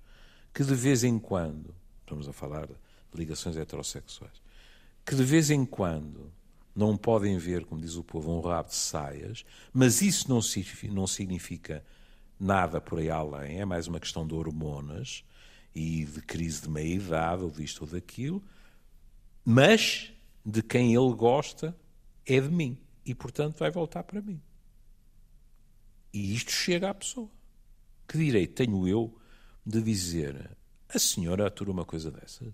que 0.52 0.62
de 0.62 0.74
vez 0.74 1.02
em 1.02 1.18
quando, 1.18 1.74
estamos 2.02 2.28
a 2.28 2.32
falar 2.32 2.68
de 2.68 2.74
ligações 3.12 3.56
heterossexuais, 3.56 4.40
que 5.04 5.16
de 5.16 5.24
vez 5.24 5.50
em 5.50 5.66
quando 5.66 6.32
não 6.72 6.96
podem 6.96 7.36
ver, 7.36 7.64
como 7.64 7.80
diz 7.80 7.96
o 7.96 8.04
povo, 8.04 8.30
um 8.30 8.40
rabo 8.40 8.68
de 8.68 8.76
saias, 8.76 9.44
mas 9.72 10.02
isso 10.02 10.28
não 10.28 10.38
não 10.92 11.06
significa 11.08 11.84
nada 12.38 12.80
por 12.80 13.00
aí 13.00 13.10
além, 13.10 13.60
é 13.60 13.64
mais 13.64 13.88
uma 13.88 13.98
questão 13.98 14.24
de 14.24 14.34
hormonas 14.34 15.24
e 15.74 16.04
de 16.04 16.22
crise 16.22 16.62
de 16.62 16.70
meia-idade, 16.70 17.42
ou 17.42 17.50
disto 17.50 17.82
ou 17.82 17.88
daquilo, 17.88 18.40
mas 19.44 20.13
de 20.44 20.62
quem 20.62 20.94
ele 20.94 21.14
gosta 21.14 21.76
é 22.26 22.40
de 22.40 22.48
mim 22.48 22.78
e, 23.04 23.14
portanto, 23.14 23.58
vai 23.58 23.70
voltar 23.70 24.02
para 24.02 24.20
mim. 24.20 24.40
E 26.12 26.34
isto 26.34 26.52
chega 26.52 26.90
à 26.90 26.94
pessoa. 26.94 27.30
Que 28.06 28.18
direito 28.18 28.54
tenho 28.54 28.86
eu 28.86 29.18
de 29.64 29.82
dizer 29.82 30.56
a 30.88 30.98
senhora 30.98 31.46
atura 31.46 31.70
uma 31.70 31.84
coisa 31.84 32.10
dessas? 32.10 32.52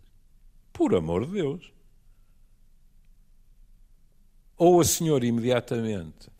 Por 0.73 0.95
amor 0.95 1.27
de 1.27 1.33
Deus. 1.33 1.73
Ou 4.57 4.81
a 4.81 4.85
senhora 4.85 5.27
imediatamente 5.27 6.31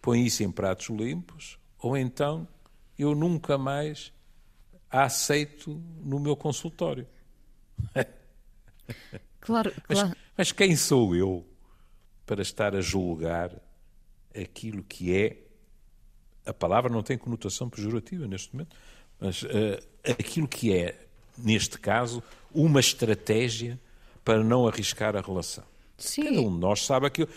põe 0.00 0.24
isso 0.24 0.42
em 0.42 0.50
pratos 0.50 0.88
limpos, 0.88 1.58
ou 1.78 1.96
então 1.96 2.48
eu 2.98 3.14
nunca 3.14 3.56
mais 3.58 4.12
a 4.90 5.04
aceito 5.04 5.74
no 6.00 6.18
meu 6.18 6.36
consultório. 6.36 7.06
Claro, 9.48 9.72
mas, 9.88 9.98
claro. 9.98 10.16
mas 10.36 10.52
quem 10.52 10.76
sou 10.76 11.16
eu 11.16 11.42
para 12.26 12.42
estar 12.42 12.76
a 12.76 12.82
julgar 12.82 13.50
aquilo 14.38 14.82
que 14.82 15.16
é. 15.16 15.38
A 16.44 16.52
palavra 16.52 16.92
não 16.92 17.02
tem 17.02 17.16
conotação 17.16 17.70
pejorativa 17.70 18.28
neste 18.28 18.54
momento, 18.54 18.76
mas 19.18 19.42
uh, 19.42 19.48
aquilo 20.02 20.46
que 20.46 20.74
é, 20.74 21.06
neste 21.38 21.78
caso, 21.78 22.22
uma 22.52 22.78
estratégia 22.78 23.80
para 24.22 24.44
não 24.44 24.68
arriscar 24.68 25.16
a 25.16 25.22
relação. 25.22 25.64
Sim. 25.96 26.24
Cada 26.24 26.40
um 26.42 26.52
de 26.52 26.60
nós 26.60 26.84
sabe 26.84 27.06
aquilo. 27.06 27.30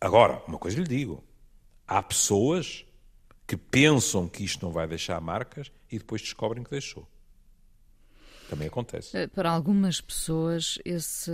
Agora, 0.00 0.42
uma 0.48 0.58
coisa 0.58 0.76
lhe 0.78 0.88
digo: 0.88 1.22
há 1.86 2.02
pessoas 2.02 2.84
que 3.46 3.56
pensam 3.56 4.28
que 4.28 4.42
isto 4.42 4.66
não 4.66 4.72
vai 4.72 4.88
deixar 4.88 5.20
marcas 5.20 5.70
e 5.90 5.96
depois 5.96 6.20
descobrem 6.20 6.64
que 6.64 6.70
deixou. 6.70 7.06
Também 8.48 8.68
acontece. 8.68 9.16
Eh, 9.16 9.26
para 9.26 9.50
algumas 9.50 10.00
pessoas, 10.00 10.78
esse, 10.84 11.32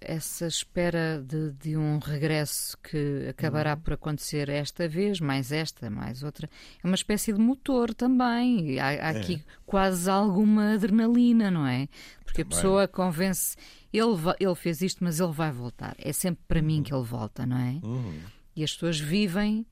essa 0.00 0.46
espera 0.46 1.22
de, 1.26 1.52
de, 1.52 1.76
um 1.76 1.98
regresso 1.98 2.76
que 2.78 3.28
acabará 3.30 3.74
uhum. 3.74 3.80
por 3.80 3.92
acontecer 3.94 4.48
esta 4.48 4.86
vez, 4.86 5.20
mais 5.20 5.52
esta, 5.52 5.88
mais 5.88 6.22
outra, 6.22 6.48
é 6.82 6.86
uma 6.86 6.94
espécie 6.94 7.32
de 7.32 7.40
motor 7.40 7.94
também. 7.94 8.78
Há, 8.78 8.88
há 8.88 9.12
é. 9.12 9.18
aqui 9.18 9.42
quase 9.64 10.10
alguma 10.10 10.74
adrenalina, 10.74 11.50
não 11.50 11.66
é? 11.66 11.88
Porque 12.24 12.44
também. 12.44 12.58
a 12.58 12.60
pessoa 12.60 12.88
convence, 12.88 13.56
ele, 13.92 14.16
ele 14.38 14.54
fez 14.54 14.82
isto, 14.82 15.02
mas 15.02 15.18
ele 15.18 15.32
vai 15.32 15.50
voltar. 15.50 15.94
É 15.98 16.12
sempre 16.12 16.44
para 16.46 16.60
uhum. 16.60 16.66
mim 16.66 16.82
que 16.82 16.92
ele 16.92 17.04
volta, 17.04 17.46
não 17.46 17.56
é? 17.56 17.80
Uhum. 17.82 18.20
E 18.54 18.62
as 18.62 18.72
pessoas 18.74 19.00
vivem 19.00 19.66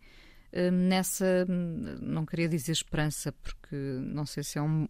hum, 0.55 0.71
nessa, 0.71 1.47
hum, 1.49 1.99
não 2.01 2.25
queria 2.25 2.49
dizer 2.49 2.73
esperança, 2.73 3.33
porque 3.33 3.77
não 3.77 4.25
sei 4.25 4.43
se 4.43 4.59
é 4.59 4.63
um 4.63 4.89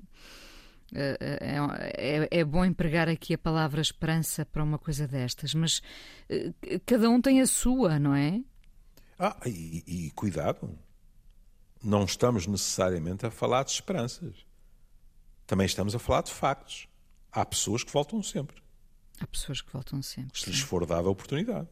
é, 0.94 1.18
é, 1.20 2.22
é, 2.22 2.29
é, 2.40 2.44
bom 2.44 2.64
empregar 2.64 3.09
aqui 3.09 3.35
a 3.35 3.38
palavra 3.38 3.81
esperança 3.81 4.46
para 4.46 4.62
uma 4.62 4.79
coisa 4.79 5.07
destas, 5.07 5.53
mas 5.53 5.83
eh, 6.29 6.53
cada 6.87 7.11
um 7.11 7.20
tem 7.20 7.40
a 7.40 7.46
sua, 7.46 7.98
não 7.98 8.14
é? 8.14 8.42
Ah, 9.18 9.37
e, 9.44 9.85
e 9.87 10.11
cuidado, 10.12 10.79
não 11.83 12.05
estamos 12.05 12.46
necessariamente 12.46 13.27
a 13.27 13.31
falar 13.31 13.64
de 13.64 13.72
esperanças. 13.72 14.46
Também 15.46 15.66
estamos 15.66 15.94
a 15.94 15.98
falar 15.98 16.22
de 16.22 16.33
factos. 16.33 16.88
Há 17.31 17.44
pessoas 17.44 17.85
que 17.85 17.92
voltam 17.92 18.22
sempre. 18.22 18.62
Há 19.20 19.27
pessoas 19.27 19.61
que 19.61 19.72
voltam 19.72 20.01
sempre. 20.03 20.38
Se 20.40 20.48
lhes 20.48 20.61
for 20.61 20.87
dada 20.87 21.09
a 21.09 21.11
oportunidade. 21.11 21.68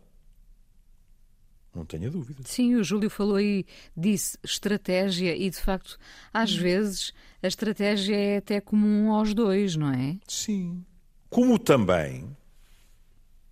Não 1.77 1.85
tenha 1.85 2.11
dúvida. 2.11 2.43
Sim, 2.47 2.77
o 2.77 2.83
Júlio 2.83 3.11
falou 3.11 3.37
aí, 3.37 3.67
disse 3.95 4.39
estratégia, 4.43 5.37
e 5.37 5.51
de 5.51 5.59
facto, 5.59 5.99
às 6.33 6.55
hum. 6.55 6.62
vezes, 6.62 7.12
a 7.43 7.47
estratégia 7.47 8.17
é 8.17 8.37
até 8.39 8.62
comum 8.62 9.12
aos 9.12 9.35
dois, 9.35 9.77
não 9.77 9.93
é? 9.93 10.19
Sim. 10.27 10.83
Como 11.29 11.59
também, 11.59 12.35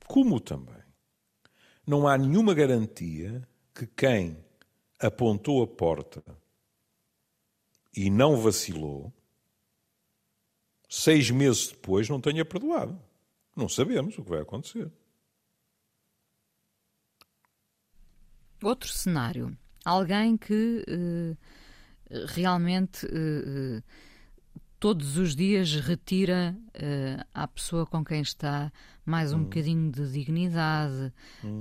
como 0.06 0.40
também, 0.40 0.82
não 1.87 2.08
há 2.08 2.16
nenhuma 2.16 2.54
garantia 2.54 3.46
que 3.74 3.87
quem 3.87 4.38
apontou 4.98 5.62
a 5.62 5.66
porta 5.66 6.24
e 7.94 8.08
não 8.08 8.38
vacilou, 8.38 9.12
seis 10.88 11.30
meses 11.30 11.68
depois 11.68 12.08
não 12.08 12.22
tenha 12.22 12.42
perdoado. 12.42 12.98
Não 13.54 13.68
sabemos 13.68 14.16
o 14.16 14.24
que 14.24 14.30
vai 14.30 14.40
acontecer. 14.40 14.90
Outro 18.64 18.88
cenário. 18.88 19.55
Alguém 19.85 20.38
que 20.38 20.83
uh, 20.88 21.37
realmente 22.29 23.05
uh, 23.05 23.83
todos 24.81 25.18
os 25.18 25.37
dias 25.37 25.74
retira 25.74 26.57
uh, 26.70 27.24
à 27.35 27.46
pessoa 27.46 27.85
com 27.85 28.03
quem 28.03 28.22
está 28.22 28.72
mais 29.05 29.35
um 29.35 29.40
hum. 29.40 29.42
bocadinho 29.44 29.92
de 29.92 30.11
dignidade, 30.11 31.12
hum. 31.44 31.61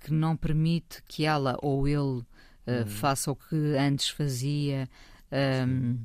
que, 0.00 0.12
não 0.12 0.36
permite 0.36 1.02
que 1.08 1.26
ela 1.26 1.58
ou 1.60 1.88
ele 1.88 1.98
hum. 1.98 2.86
faça 2.86 3.32
o 3.32 3.34
que 3.34 3.56
antes 3.76 4.08
fazia. 4.08 4.88
Um, 5.66 5.98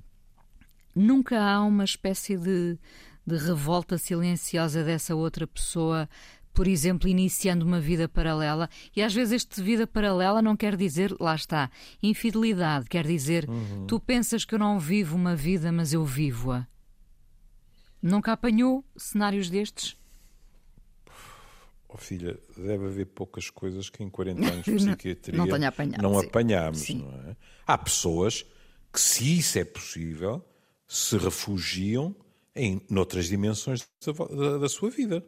nunca 0.96 1.40
há 1.40 1.64
uma 1.64 1.84
espécie 1.84 2.36
de, 2.36 2.80
de 3.28 3.38
revolta 3.38 3.96
silenciosa 4.00 4.84
dessa 4.84 5.14
outra 5.14 5.46
pessoa 5.46 6.10
por 6.56 6.70
exemplo, 6.70 7.10
iniciando 7.10 7.66
uma 7.66 7.82
vida 7.82 8.08
paralela. 8.08 8.70
E 8.96 9.02
às 9.02 9.14
vezes 9.14 9.34
este 9.34 9.62
vida 9.62 9.86
paralela 9.86 10.42
não 10.42 10.56
quer 10.56 10.78
dizer, 10.78 11.14
lá 11.20 11.36
está, 11.36 11.70
infidelidade, 12.02 12.88
quer 12.88 13.06
dizer, 13.06 13.48
uhum. 13.50 13.86
tu 13.86 14.00
pensas 14.00 14.46
que 14.46 14.56
eu 14.56 14.60
não 14.60 14.80
vivo 14.80 15.18
uma 15.18 15.36
vida, 15.36 15.70
mas 15.70 15.92
eu 15.92 16.06
vivo-a. 16.06 16.66
Nunca 18.02 18.32
apanhou 18.32 18.86
cenários 18.96 19.50
destes? 19.50 19.98
Oh, 21.90 21.98
filha, 21.98 22.40
deve 22.56 22.86
haver 22.86 23.06
poucas 23.08 23.50
coisas 23.50 23.90
que 23.90 24.02
em 24.02 24.10
40 24.10 24.42
anos 24.42 24.64
de 24.66 24.72
psiquiatria 24.76 25.38
não, 25.38 25.46
não, 25.46 25.68
apanhado, 25.68 26.02
não 26.02 26.20
apanhamos. 26.20 26.80
Sim. 26.80 27.00
Não 27.00 27.32
é? 27.32 27.36
Há 27.68 27.78
pessoas 27.78 28.46
que, 28.94 29.00
se 29.00 29.40
isso 29.40 29.60
é 29.60 29.66
possível, 29.66 30.42
se 30.88 31.18
refugiam 31.18 32.16
em 32.56 32.82
noutras 32.90 33.26
dimensões 33.26 33.86
da, 34.06 34.14
da, 34.14 34.58
da 34.60 34.70
sua 34.70 34.90
vida. 34.90 35.22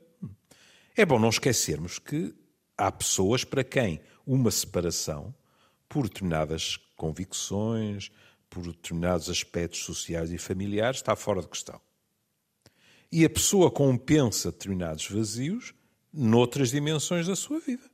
É 0.98 1.06
bom 1.06 1.20
não 1.20 1.30
esquecermos 1.30 2.00
que 2.00 2.34
há 2.76 2.92
pessoas 2.92 3.44
para 3.44 3.64
quem 3.64 4.02
uma 4.26 4.50
separação, 4.50 5.34
por 5.88 6.10
determinadas 6.10 6.76
convicções, 6.96 8.12
por 8.50 8.64
determinados 8.66 9.30
aspectos 9.30 9.82
sociais 9.82 10.32
e 10.32 10.40
familiares, 10.40 10.98
está 10.98 11.16
fora 11.16 11.42
de 11.42 11.48
questão. 11.48 11.80
E 13.12 13.24
a 13.24 13.30
pessoa 13.30 13.70
compensa 13.70 14.52
determinados 14.52 15.08
vazios 15.08 15.76
noutras 16.12 16.72
dimensões 16.72 17.28
da 17.28 17.36
sua 17.36 17.60
vida. 17.60 17.88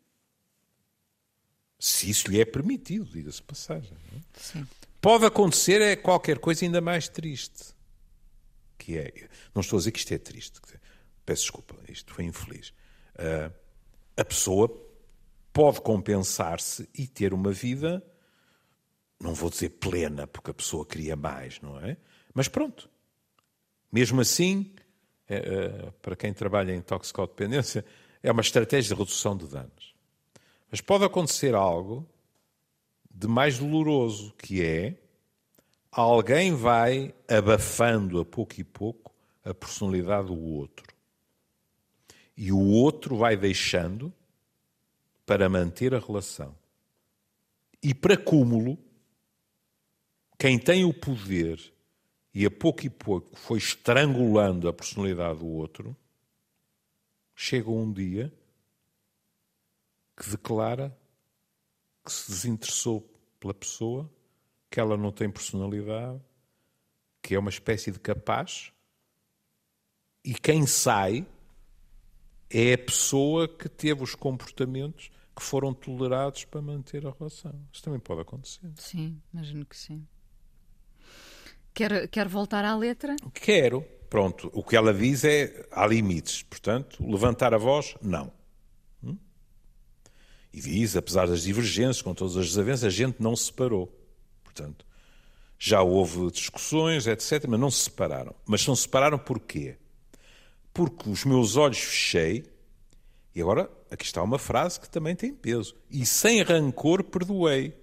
Se 1.78 2.10
isso 2.10 2.32
lhe 2.32 2.39
é 2.39 2.46
permitido, 2.46 3.04
diga-se 3.04 3.44
passagem. 3.44 3.98
É? 4.16 4.63
Pode 5.02 5.26
acontecer 5.26 5.82
é 5.82 5.98
qualquer 5.98 6.39
coisa 6.39 6.63
ainda 6.63 6.80
mais 6.80 7.10
triste. 7.10 7.74
Que 8.78 8.98
é, 8.98 9.28
não 9.54 9.60
estou 9.60 9.76
a 9.76 9.80
dizer 9.82 9.92
que 9.92 10.00
isto 10.00 10.13
é 10.13 10.18
triste. 10.18 10.62
Peço 11.26 11.42
desculpa, 11.42 11.76
isto 11.89 12.13
foi 12.13 12.24
infeliz. 12.24 12.72
Uh, 13.15 13.54
a 14.15 14.26
pessoa 14.26 14.69
pode 15.52 15.82
compensar-se 15.82 16.89
e 16.97 17.08
ter 17.08 17.34
uma 17.34 17.52
vida, 17.52 18.04
não 19.19 19.34
vou 19.34 19.49
dizer 19.49 19.69
plena, 19.69 20.26
porque 20.28 20.52
a 20.52 20.54
pessoa 20.54 20.86
queria 20.86 21.15
mais, 21.15 21.62
não 21.62 21.80
é? 21.80 21.97
Mas 22.34 22.47
pronto. 22.47 22.89
Mesmo 23.91 24.21
assim, 24.21 24.73
é, 25.28 25.36
é, 25.36 25.91
para 26.02 26.15
quem 26.15 26.34
trabalha 26.34 26.73
em 26.73 26.82
toxicodependência, 26.82 27.86
é 28.21 28.32
uma 28.32 28.41
estratégia 28.41 28.95
de 28.95 28.99
redução 28.99 29.38
de 29.38 29.47
danos. 29.47 29.93
Mas 30.71 30.82
pode 30.82 31.06
acontecer 31.06 31.54
algo 31.54 32.08
de 33.13 33.28
mais 33.28 33.60
doloroso, 33.60 34.34
que 34.38 34.63
é 34.63 34.97
alguém 35.91 36.56
vai 36.56 37.13
abafando 37.28 38.19
a 38.19 38.26
pouco 38.26 38.56
e 38.60 38.63
pouco 38.63 39.13
a 39.45 39.54
personalidade 39.54 40.28
do 40.28 40.39
outro. 40.39 40.92
E 42.36 42.52
o 42.52 42.60
outro 42.60 43.15
vai 43.15 43.38
deixando 43.38 44.12
para 45.26 45.48
manter 45.48 45.93
a 45.93 46.00
relação. 46.00 46.56
E 47.82 47.93
para 47.93 48.17
cúmulo, 48.17 48.78
quem 50.38 50.58
tem 50.58 50.84
o 50.86 50.93
poder 50.93 51.74
e 52.34 52.46
a 52.46 52.52
pouco 52.52 52.86
e 52.86 52.89
pouco 52.89 53.36
foi 53.38 53.60
estrangulando 53.60 54.67
a 54.67 54.74
personalidade 54.74 55.39
do 55.39 55.48
outro, 55.48 55.96
chega 57.36 57.69
um 57.69 57.91
dia 57.91 58.34
que 60.17 60.30
declara 60.30 60.98
que 62.04 62.12
se 62.12 62.32
desinteressou 62.32 63.02
pela 63.39 63.54
pessoa, 63.54 64.10
que 64.69 64.80
ela 64.80 64.98
não 64.98 65.12
tem 65.12 65.30
personalidade, 65.30 66.19
que 67.22 67.36
é 67.36 67.39
uma 67.39 67.50
espécie 67.50 67.91
de 67.91 68.00
capaz, 68.00 68.74
e 70.26 70.34
quem 70.34 70.65
sai 70.65 71.26
é 72.54 72.74
a 72.74 72.78
pessoa 72.78 73.48
que 73.48 73.68
teve 73.68 74.04
os 74.04 74.13
comportamentos 74.13 75.10
que 75.36 75.42
foram 75.42 75.74
tolerados 75.74 76.46
para 76.46 76.62
manter 76.62 77.06
a 77.08 77.12
relação. 77.12 77.60
Isso 77.72 77.82
também 77.82 78.00
pode 78.00 78.22
acontecer. 78.22 78.72
Sim, 78.78 79.20
imagino 79.34 79.66
que 79.66 79.76
sim. 79.76 80.06
Quer, 81.74 82.08
quer 82.08 82.28
voltar 82.28 82.63
à 82.63 82.76
letra? 82.76 83.16
Quero. 83.34 83.82
Pronto, 84.08 84.52
o 84.54 84.63
que 84.63 84.76
ela 84.76 84.94
diz 84.94 85.24
é 85.24 85.68
há 85.72 85.88
limites. 85.88 86.44
Portanto, 86.44 87.04
levantar 87.04 87.52
a 87.52 87.58
voz, 87.58 87.96
não. 88.00 88.32
Hum? 89.04 89.18
E 90.54 90.62
diz, 90.62 90.96
apesar 90.96 91.28
das 91.28 91.42
divergências, 91.42 92.04
com 92.04 92.13
todas 92.13 92.38
as 92.38 92.46
desavenças, 92.46 92.84
a 92.84 92.89
gente 92.92 93.16
não 93.20 93.36
se 93.36 93.46
separou. 93.46 93.92
Portanto, 94.44 94.86
já 95.58 95.82
houve 95.82 96.30
discussões, 96.30 97.08
etc., 97.08 97.46
mas 97.48 97.60
não 97.60 97.72
se 97.72 97.86
separaram. 97.86 98.36
Mas 98.46 98.68
não 98.68 98.76
se 98.76 98.84
separaram 98.84 99.18
porquê? 99.18 99.78
Porque 100.74 101.10
os 101.10 101.24
meus 101.24 101.56
olhos 101.56 101.80
fechei, 101.80 102.46
e 103.36 103.42
agora 103.42 103.70
aqui 103.92 104.06
está 104.06 104.24
uma 104.24 104.40
frase 104.40 104.80
que 104.80 104.90
também 104.90 105.16
tem 105.16 105.34
peso. 105.34 105.76
E 105.90 106.06
sem 106.06 106.42
rancor 106.42 107.04
perdoei 107.04 107.78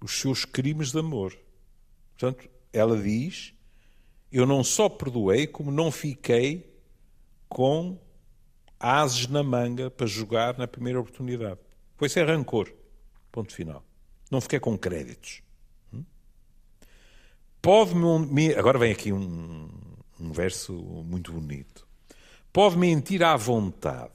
os 0.00 0.20
seus 0.20 0.44
crimes 0.44 0.92
de 0.92 0.98
amor. 0.98 1.36
Portanto, 2.16 2.48
ela 2.72 2.96
diz: 3.00 3.52
Eu 4.30 4.46
não 4.46 4.62
só 4.62 4.88
perdoei, 4.88 5.46
como 5.46 5.70
não 5.70 5.90
fiquei 5.90 6.68
com 7.48 7.98
ases 8.78 9.26
na 9.26 9.42
manga 9.42 9.90
para 9.90 10.06
jogar 10.06 10.56
na 10.56 10.68
primeira 10.68 11.00
oportunidade. 11.00 11.58
Pois 11.96 12.16
é 12.16 12.22
rancor. 12.22 12.72
Ponto 13.32 13.52
final. 13.52 13.84
Não 14.30 14.40
fiquei 14.40 14.60
com 14.60 14.76
créditos. 14.78 15.42
Hum? 15.92 16.04
Pode-me. 17.60 18.54
Agora 18.54 18.78
vem 18.78 18.92
aqui 18.92 19.12
um, 19.12 19.68
um 20.20 20.32
verso 20.32 20.72
muito 20.72 21.32
bonito. 21.32 21.86
Pode 22.52 22.76
mentir 22.76 23.22
à 23.22 23.36
vontade. 23.36 24.12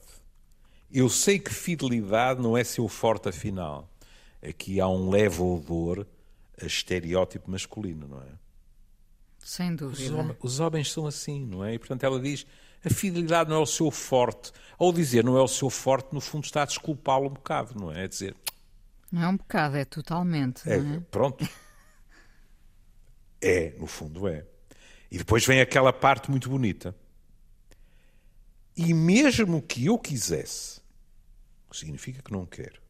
Eu 0.90 1.08
sei 1.08 1.38
que 1.38 1.52
fidelidade 1.52 2.40
não 2.40 2.56
é 2.56 2.62
seu 2.62 2.88
forte 2.88 3.28
afinal. 3.28 3.88
Aqui 4.46 4.80
há 4.80 4.88
um 4.88 5.10
leve 5.10 5.40
odor 5.40 6.06
a 6.60 6.66
estereótipo 6.66 7.50
masculino, 7.50 8.06
não 8.06 8.20
é? 8.20 8.44
Sem 9.38 9.74
dúvida. 9.74 10.02
Os, 10.02 10.10
homens, 10.10 10.36
os 10.42 10.60
homens 10.60 10.92
são 10.92 11.06
assim, 11.06 11.44
não 11.44 11.64
é? 11.64 11.74
E 11.74 11.78
portanto 11.78 12.04
ela 12.04 12.20
diz: 12.20 12.46
a 12.84 12.90
fidelidade 12.90 13.50
não 13.50 13.56
é 13.56 13.60
o 13.60 13.66
seu 13.66 13.90
forte. 13.90 14.52
Ao 14.78 14.92
dizer 14.92 15.24
não 15.24 15.36
é 15.36 15.42
o 15.42 15.48
seu 15.48 15.70
forte, 15.70 16.12
no 16.12 16.20
fundo 16.20 16.44
está 16.44 16.62
a 16.62 16.66
desculpá-lo 16.66 17.26
um 17.26 17.34
bocado, 17.34 17.74
não 17.78 17.90
é? 17.90 18.04
É 18.04 18.08
dizer. 18.08 18.36
Não 19.10 19.22
é 19.22 19.28
um 19.28 19.36
bocado, 19.36 19.76
é 19.76 19.84
totalmente. 19.84 20.68
É, 20.68 20.76
é? 20.76 21.00
Pronto. 21.10 21.48
É, 23.46 23.74
no 23.78 23.86
fundo 23.86 24.26
é. 24.26 24.46
E 25.14 25.18
depois 25.18 25.46
vem 25.46 25.60
aquela 25.60 25.92
parte 25.92 26.28
muito 26.28 26.50
bonita. 26.50 26.92
E 28.76 28.92
mesmo 28.92 29.62
que 29.62 29.86
eu 29.86 29.96
quisesse, 29.96 30.80
o 31.68 31.70
que 31.70 31.76
significa 31.76 32.20
que 32.20 32.32
não 32.32 32.44
quero, 32.44 32.82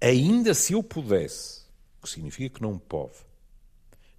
ainda 0.00 0.54
se 0.54 0.72
eu 0.72 0.82
pudesse, 0.82 1.66
que 2.00 2.08
significa 2.08 2.56
que 2.56 2.62
não 2.62 2.78
pode, 2.78 3.18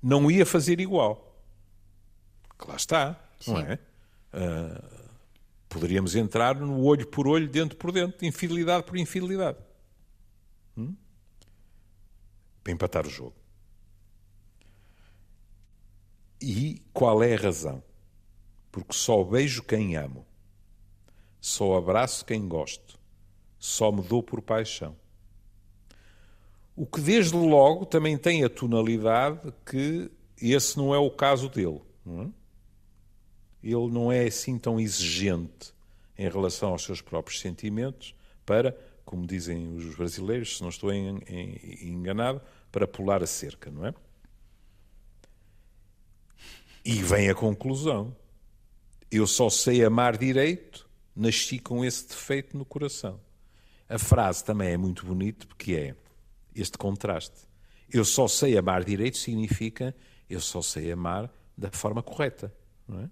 não 0.04 0.30
ia 0.30 0.46
fazer 0.46 0.80
igual. 0.80 1.36
Que 2.60 2.68
lá 2.68 2.76
está, 2.76 3.20
Sim. 3.40 3.54
não 3.54 3.60
é? 3.60 3.80
Uh, 4.32 5.10
poderíamos 5.68 6.16
entrar 6.16 6.54
no 6.54 6.84
olho 6.84 7.08
por 7.08 7.28
olho, 7.28 7.50
dentro 7.50 7.76
por 7.76 7.92
dentro, 7.92 8.24
infidelidade 8.24 8.84
por 8.84 8.98
infidelidade. 8.98 9.58
Hum? 10.78 10.96
Para 12.64 12.72
empatar 12.72 13.08
o 13.08 13.10
jogo. 13.10 13.45
E 16.42 16.82
qual 16.94 17.24
é 17.24 17.34
a 17.34 17.40
razão? 17.40 17.84
Porque 18.72 18.94
só 18.94 19.24
beijo 19.24 19.64
quem 19.64 19.96
amo, 19.96 20.26
só 21.40 21.78
abraço 21.78 22.26
quem 22.26 22.48
gosto, 22.48 23.00
só 23.58 23.92
me 23.92 24.02
dou 24.02 24.22
por 24.22 24.42
paixão. 24.42 24.96
O 26.76 26.86
que 26.86 27.00
desde 27.00 27.38
logo 27.38 27.86
também 27.86 28.18
tem 28.18 28.44
a 28.44 28.50
tonalidade 28.50 29.54
que 29.66 30.12
esse 30.42 30.78
não 30.78 30.94
é 30.94 30.98
o 30.98 31.10
caso 31.10 31.48
dele. 31.48 31.82
Não 32.06 32.24
é? 32.24 32.30
Ele 33.64 33.88
não 33.90 34.12
é 34.12 34.26
assim 34.26 34.60
tão 34.60 34.80
exigente 34.80 35.74
em 36.18 36.30
relação 36.30 36.70
aos 36.70 36.84
seus 36.84 37.02
próprios 37.02 37.40
sentimentos 37.40 38.14
para, 38.46 38.78
como 39.04 39.26
dizem 39.26 39.74
os 39.76 39.96
brasileiros, 39.96 40.58
se 40.58 40.62
não 40.62 40.70
estou 40.70 40.94
enganado, 40.94 42.42
para 42.72 42.88
pular 42.88 43.24
a 43.24 43.28
cerca, 43.28 43.72
não 43.72 43.86
é? 43.86 43.94
E 46.86 47.02
vem 47.02 47.30
a 47.30 47.36
conclusão. 47.36 48.16
Eu 49.10 49.26
só 49.26 49.50
sei 49.50 49.84
amar 49.84 50.18
direito, 50.18 50.88
nasci 51.16 51.58
com 51.58 51.84
esse 51.84 52.08
defeito 52.08 52.56
no 52.58 52.64
coração. 52.64 53.20
A 53.90 53.98
frase 53.98 54.44
também 54.44 54.70
é 54.70 54.78
muito 54.78 55.06
bonita 55.06 55.48
porque 55.48 55.74
é 55.74 55.96
este 56.54 56.78
contraste. 56.78 57.48
Eu 57.92 58.06
só 58.06 58.28
sei 58.28 58.58
amar 58.58 58.84
direito 58.84 59.18
significa 59.18 59.96
eu 60.30 60.40
só 60.40 60.62
sei 60.62 60.92
amar 60.92 61.32
da 61.58 61.70
forma 61.72 62.02
correta, 62.02 62.54
não 62.88 63.02
é? 63.02 63.10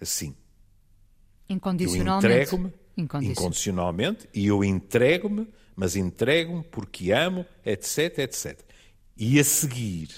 Assim. 0.00 0.34
Incondicionalmente. 1.48 2.24
Eu 2.24 2.40
entrego-me 2.40 2.72
incondicionalmente 3.30 4.28
e 4.32 4.46
eu 4.46 4.62
entrego-me, 4.64 5.48
mas 5.74 5.96
entrego-me 5.96 6.62
porque 6.62 7.12
amo, 7.12 7.44
etc, 7.64 8.18
etc. 8.18 8.60
E 9.16 9.38
a 9.38 9.44
seguir 9.44 10.08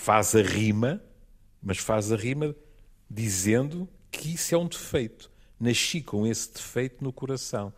faz 0.00 0.34
a 0.34 0.40
rima, 0.40 1.02
mas 1.62 1.76
faz 1.76 2.10
a 2.10 2.16
rima 2.16 2.56
dizendo 3.08 3.86
que 4.10 4.32
isso 4.32 4.54
é 4.54 4.58
um 4.58 4.66
defeito. 4.66 5.30
Nasci 5.58 6.00
com 6.00 6.26
esse 6.26 6.50
defeito 6.54 7.04
no 7.04 7.12
coração. 7.12 7.72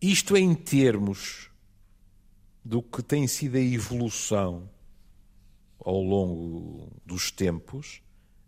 Isto 0.00 0.34
é 0.34 0.40
em 0.40 0.54
termos 0.54 1.50
do 2.64 2.82
que 2.82 3.02
tem 3.02 3.26
sido 3.26 3.56
a 3.56 3.60
evolução 3.60 4.68
ao 5.78 6.00
longo 6.00 6.90
dos 7.04 7.30
tempos, 7.30 8.00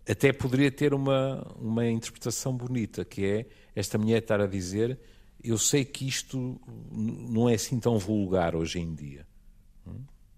até 0.09 0.33
poderia 0.33 0.71
ter 0.71 0.95
uma, 0.95 1.43
uma 1.57 1.87
interpretação 1.87 2.57
bonita, 2.57 3.05
que 3.05 3.25
é 3.25 3.47
esta 3.75 3.99
mulher 3.99 4.23
estar 4.23 4.41
a 4.41 4.47
dizer 4.47 4.99
eu 5.43 5.59
sei 5.59 5.85
que 5.85 6.09
isto 6.09 6.59
não 6.91 7.51
é 7.51 7.55
assim 7.55 7.79
tão 7.79 7.99
vulgar 7.99 8.57
hoje 8.57 8.79
em 8.79 8.95
dia, 8.95 9.27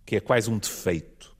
que 0.04 0.16
é 0.16 0.20
quase 0.20 0.50
um 0.50 0.58
defeito 0.58 1.35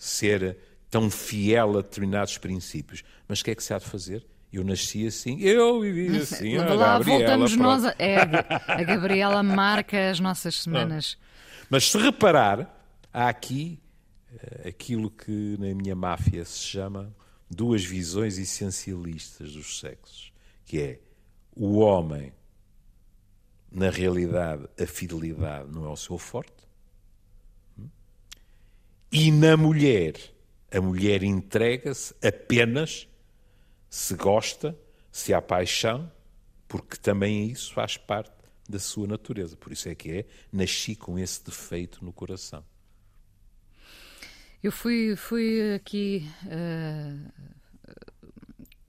ser 0.00 0.56
tão 0.88 1.10
fiel 1.10 1.78
a 1.78 1.82
determinados 1.82 2.38
princípios. 2.38 3.04
Mas 3.28 3.40
o 3.40 3.44
que 3.44 3.50
é 3.50 3.54
que 3.54 3.62
se 3.62 3.74
há 3.74 3.78
de 3.78 3.84
fazer? 3.84 4.26
Eu 4.52 4.64
nasci 4.64 5.06
assim, 5.06 5.38
eu 5.40 5.80
vivi 5.80 6.16
assim. 6.16 6.56
Lá, 6.56 6.74
lá 6.74 6.98
voltamos 6.98 7.54
nós. 7.54 7.84
A, 7.84 7.94
é, 7.98 8.16
a 8.66 8.82
Gabriela 8.82 9.42
marca 9.42 10.10
as 10.10 10.18
nossas 10.18 10.56
semanas. 10.62 11.16
Mas 11.68 11.88
se 11.88 11.98
reparar, 11.98 12.68
há 13.12 13.28
aqui 13.28 13.78
uh, 14.32 14.68
aquilo 14.68 15.08
que 15.08 15.56
na 15.60 15.72
minha 15.72 15.94
máfia 15.94 16.44
se 16.44 16.58
chama 16.58 17.14
duas 17.48 17.84
visões 17.84 18.38
essencialistas 18.38 19.52
dos 19.52 19.78
sexos, 19.78 20.32
que 20.64 20.80
é 20.80 21.00
o 21.54 21.78
homem, 21.78 22.32
na 23.70 23.90
realidade, 23.90 24.66
a 24.80 24.86
fidelidade 24.86 25.70
não 25.70 25.84
é 25.84 25.88
o 25.88 25.96
seu 25.96 26.18
forte? 26.18 26.59
E 29.12 29.30
na 29.32 29.56
mulher, 29.56 30.14
a 30.70 30.80
mulher 30.80 31.22
entrega-se 31.22 32.14
apenas 32.24 33.08
se 33.88 34.14
gosta, 34.14 34.78
se 35.10 35.34
há 35.34 35.42
paixão, 35.42 36.10
porque 36.68 36.96
também 36.96 37.50
isso 37.50 37.74
faz 37.74 37.96
parte 37.96 38.32
da 38.68 38.78
sua 38.78 39.08
natureza. 39.08 39.56
Por 39.56 39.72
isso 39.72 39.88
é 39.88 39.94
que 39.94 40.10
é, 40.10 40.26
nasci 40.52 40.94
com 40.94 41.18
esse 41.18 41.44
defeito 41.44 42.04
no 42.04 42.12
coração. 42.12 42.64
Eu 44.62 44.70
fui, 44.70 45.16
fui 45.16 45.74
aqui 45.74 46.30
uh, 46.44 47.32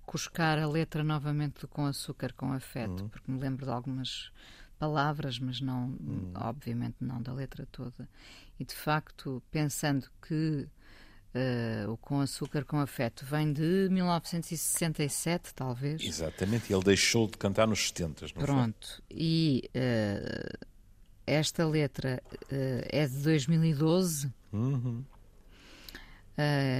cuscar 0.05 0.59
a 0.59 0.67
letra 0.67 1.03
novamente 1.03 1.61
do 1.61 1.67
Com 1.67 1.85
Açúcar 1.85 2.33
com 2.33 2.51
Afeto, 2.51 3.03
uhum. 3.03 3.09
porque 3.09 3.31
me 3.31 3.39
lembro 3.39 3.65
de 3.65 3.71
algumas 3.71 4.31
palavras, 4.77 5.39
mas 5.39 5.61
não, 5.61 5.85
uhum. 5.85 6.33
obviamente 6.35 6.97
não 6.99 7.21
da 7.21 7.31
letra 7.33 7.65
toda. 7.71 8.09
E 8.61 8.63
de 8.63 8.75
facto, 8.75 9.41
pensando 9.49 10.07
que 10.21 10.67
Uh, 11.33 11.89
o 11.89 11.95
Com 11.95 12.19
Açúcar 12.19 12.65
com 12.65 12.77
Afeto 12.77 13.25
vem 13.25 13.53
de 13.53 13.87
1967, 13.89 15.53
talvez. 15.55 16.01
Exatamente, 16.01 16.73
ele 16.73 16.83
deixou 16.83 17.25
de 17.25 17.37
cantar 17.37 17.65
nos 17.65 17.87
70. 17.87 18.25
Não 18.35 18.41
Pronto, 18.43 19.01
foi? 19.07 19.17
e 19.17 19.69
uh, 19.73 20.67
esta 21.25 21.65
letra 21.65 22.21
uh, 22.27 22.47
é 22.51 23.07
de 23.07 23.15
2012. 23.19 24.29
Uhum. 24.51 25.05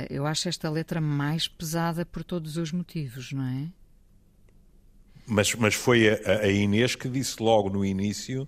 eu 0.10 0.26
acho 0.26 0.50
esta 0.50 0.70
letra 0.70 1.00
mais 1.00 1.48
pesada 1.48 2.06
por 2.06 2.22
todos 2.22 2.58
os 2.58 2.74
motivos, 2.74 3.32
não 3.32 3.46
é? 3.46 3.72
Mas, 5.26 5.56
mas 5.56 5.76
foi 5.76 6.10
a, 6.10 6.42
a 6.42 6.48
Inês 6.50 6.94
que 6.94 7.08
disse 7.08 7.42
logo 7.42 7.70
no 7.70 7.86
início 7.86 8.46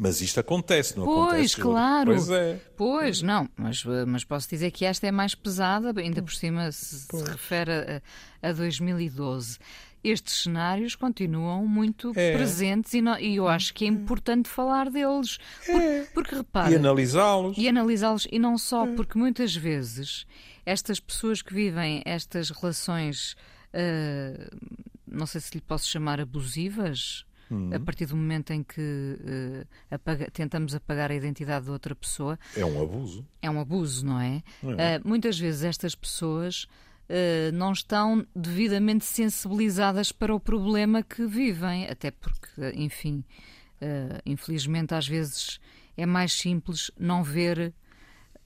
mas 0.00 0.22
isto 0.22 0.40
acontece, 0.40 0.96
não 0.96 1.04
pois, 1.04 1.18
acontece? 1.18 1.54
Pois, 1.54 1.54
claro. 1.54 2.14
Pois 2.14 2.30
é. 2.30 2.60
Pois, 2.74 3.22
não, 3.22 3.46
mas, 3.54 3.84
mas 4.06 4.24
posso 4.24 4.48
dizer 4.48 4.70
que 4.70 4.86
esta 4.86 5.06
é 5.06 5.12
mais 5.12 5.34
pesada, 5.34 5.92
ainda 6.00 6.22
por 6.22 6.32
cima 6.32 6.72
se, 6.72 7.00
se 7.00 7.24
refere 7.24 8.00
a, 8.42 8.48
a 8.48 8.52
2012 8.52 9.58
estes 10.02 10.44
cenários 10.44 10.94
continuam 10.94 11.66
muito 11.66 12.12
é. 12.16 12.32
presentes 12.32 12.94
e, 12.94 13.02
e, 13.20 13.36
eu 13.36 13.46
acho 13.46 13.74
que 13.74 13.84
é 13.84 13.88
importante 13.88 14.48
falar 14.48 14.90
deles. 14.90 15.38
Porque, 15.66 15.82
é. 15.82 16.06
porque 16.14 16.34
repara. 16.36 16.70
E 16.70 16.76
analisá-los. 16.76 17.58
E 17.58 17.68
analisá-los, 17.68 18.26
e 18.32 18.38
não 18.38 18.56
só, 18.56 18.86
é. 18.86 18.94
porque 18.94 19.18
muitas 19.18 19.54
vezes 19.54 20.26
estas 20.64 20.98
pessoas 20.98 21.42
que 21.42 21.52
vivem 21.52 22.02
estas 22.06 22.48
relações, 22.48 23.36
uh, 23.74 24.56
não 25.06 25.26
sei 25.26 25.42
se 25.42 25.54
lhe 25.54 25.60
posso 25.60 25.86
chamar 25.86 26.18
abusivas, 26.18 27.26
uhum. 27.50 27.74
a 27.74 27.80
partir 27.80 28.06
do 28.06 28.16
momento 28.16 28.52
em 28.52 28.62
que 28.62 28.80
uh, 28.80 29.66
apaga, 29.90 30.30
tentamos 30.30 30.74
apagar 30.74 31.10
a 31.10 31.14
identidade 31.14 31.66
de 31.66 31.70
outra 31.70 31.94
pessoa. 31.94 32.38
É 32.56 32.64
um 32.64 32.82
abuso. 32.82 33.26
É 33.42 33.50
um 33.50 33.60
abuso, 33.60 34.06
não 34.06 34.20
é? 34.20 34.42
é. 34.62 34.98
Uh, 34.98 35.08
muitas 35.08 35.38
vezes 35.38 35.64
estas 35.64 35.94
pessoas 35.94 36.64
uh, 36.64 37.52
não 37.52 37.72
estão 37.72 38.26
devidamente 38.34 39.04
sensibilizadas 39.04 40.12
para 40.12 40.34
o 40.34 40.40
problema 40.40 41.02
que 41.02 41.26
vivem, 41.26 41.88
até 41.88 42.10
porque, 42.10 42.72
enfim, 42.74 43.24
infelizmente 44.26 44.94
às 44.94 45.08
vezes 45.08 45.58
é 45.96 46.04
mais 46.04 46.34
simples 46.34 46.90
não 46.98 47.22
ver 47.22 47.72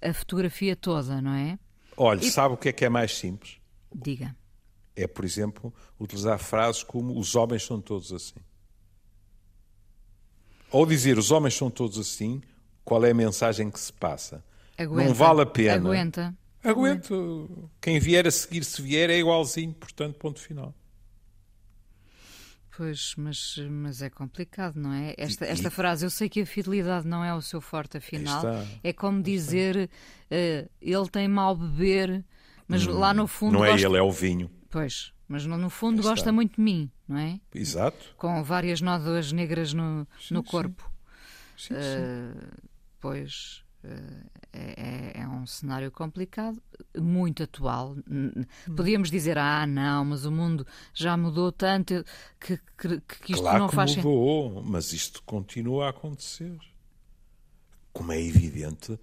a 0.01 0.12
fotografia 0.12 0.77
toda, 0.77 1.21
não 1.21 1.33
é? 1.33 1.59
Olha, 1.97 2.21
e... 2.21 2.31
sabe 2.31 2.55
o 2.55 2.57
que 2.57 2.69
é 2.69 2.73
que 2.73 2.85
é 2.85 2.88
mais 2.88 3.17
simples? 3.17 3.59
Diga. 3.95 4.37
É, 4.97 5.07
por 5.07 5.25
exemplo, 5.25 5.75
utilizar 5.99 6.38
frases 6.38 6.83
como 6.83 7.19
os 7.19 7.35
homens 7.35 7.64
são 7.64 7.81
todos 7.81 8.12
assim. 8.12 8.40
Ou 10.75 10.85
dizer 10.85 11.19
os 11.19 11.31
homens 11.31 11.55
são 11.55 11.71
todos 11.71 11.97
assim, 12.01 12.43
qual 12.85 13.05
é 13.05 13.13
a 13.13 13.15
mensagem 13.15 13.71
que 13.71 13.79
se 13.79 13.93
passa? 13.93 14.45
Aguenta, 14.77 15.09
não 15.09 15.15
vale 15.15 15.43
a 15.43 15.47
pena. 15.47 15.77
Aguenta. 15.77 16.35
Aguenta. 16.65 17.15
Quem 17.81 18.01
vier 18.01 18.27
a 18.27 18.31
seguir, 18.33 18.65
se 18.65 18.83
vier, 18.83 19.09
é 19.09 19.17
igualzinho, 19.17 19.73
portanto, 19.73 20.19
ponto 20.19 20.41
final. 20.41 20.75
Pois, 22.77 23.15
mas, 23.17 23.57
mas 23.71 24.03
é 24.03 24.11
complicado, 24.11 24.75
não 24.75 24.93
é? 24.93 25.15
Esta, 25.17 25.47
esta 25.47 25.71
frase, 25.71 26.05
eu 26.05 26.11
sei 26.11 26.29
que 26.29 26.41
a 26.41 26.47
fidelidade 26.47 27.07
não 27.07 27.25
é 27.25 27.33
o 27.33 27.41
seu 27.41 27.61
forte, 27.61 27.99
afinal. 27.99 28.43
É 28.83 28.93
como 28.93 29.23
dizer 29.23 29.89
uh, 30.29 30.71
ele 30.83 31.09
tem 31.09 31.29
mal 31.29 31.55
beber, 31.55 32.25
mas 32.67 32.85
hum, 32.85 32.99
lá 32.99 33.15
no 33.15 33.29
fundo. 33.29 33.53
Não 33.53 33.65
é 33.65 33.71
gosta... 33.71 33.87
ele, 33.87 33.97
é 33.97 34.03
o 34.03 34.11
vinho. 34.11 34.51
Pois, 34.69 35.13
mas 35.29 35.47
no, 35.47 35.57
no 35.57 35.71
fundo 35.71 36.01
Está. 36.01 36.11
gosta 36.11 36.33
muito 36.33 36.57
de 36.57 36.61
mim, 36.61 36.91
não 37.09 37.17
é? 37.17 37.41
Exato. 37.55 38.15
Com 38.17 38.43
várias 38.43 38.81
nódoas 38.81 39.33
negras 39.33 39.73
no, 39.73 40.07
sim, 40.21 40.35
no 40.35 40.43
corpo. 40.43 40.91
Sim. 41.57 41.75
Sim, 41.75 41.75
uh, 41.75 42.69
pois 43.01 43.65
uh, 43.85 44.31
é, 44.53 45.21
é, 45.21 45.29
um 45.29 45.47
cenário 45.47 45.91
complicado, 45.91 46.63
muito 46.97 47.43
atual. 47.43 47.97
Podíamos 48.77 49.11
dizer, 49.11 49.39
ah, 49.39 49.67
não, 49.67 50.05
mas 50.05 50.25
o 50.25 50.31
mundo 50.31 50.67
já 50.93 51.17
mudou 51.17 51.51
tanto 51.51 52.05
que, 52.39 52.59
que, 52.79 53.01
que 53.01 53.33
isto 53.33 53.43
claro 53.43 53.59
não 53.61 53.69
que 53.69 53.75
faz 53.75 53.97
mudou, 53.97 54.63
mas 54.63 54.93
isto 54.93 55.23
continua 55.25 55.87
a 55.87 55.91
acontecer. 55.91 56.57
Como 57.93 58.13
é 58.13 58.21
evidente, 58.21 58.99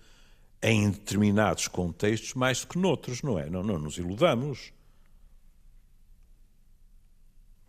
em 0.61 0.91
determinados 0.91 1.67
contextos 1.67 2.33
mais 2.33 2.61
do 2.61 2.67
que 2.67 2.77
noutros, 2.77 3.21
não 3.21 3.39
é? 3.39 3.49
Não, 3.49 3.63
não 3.63 3.79
nos 3.79 3.97
iludamos 3.97 4.73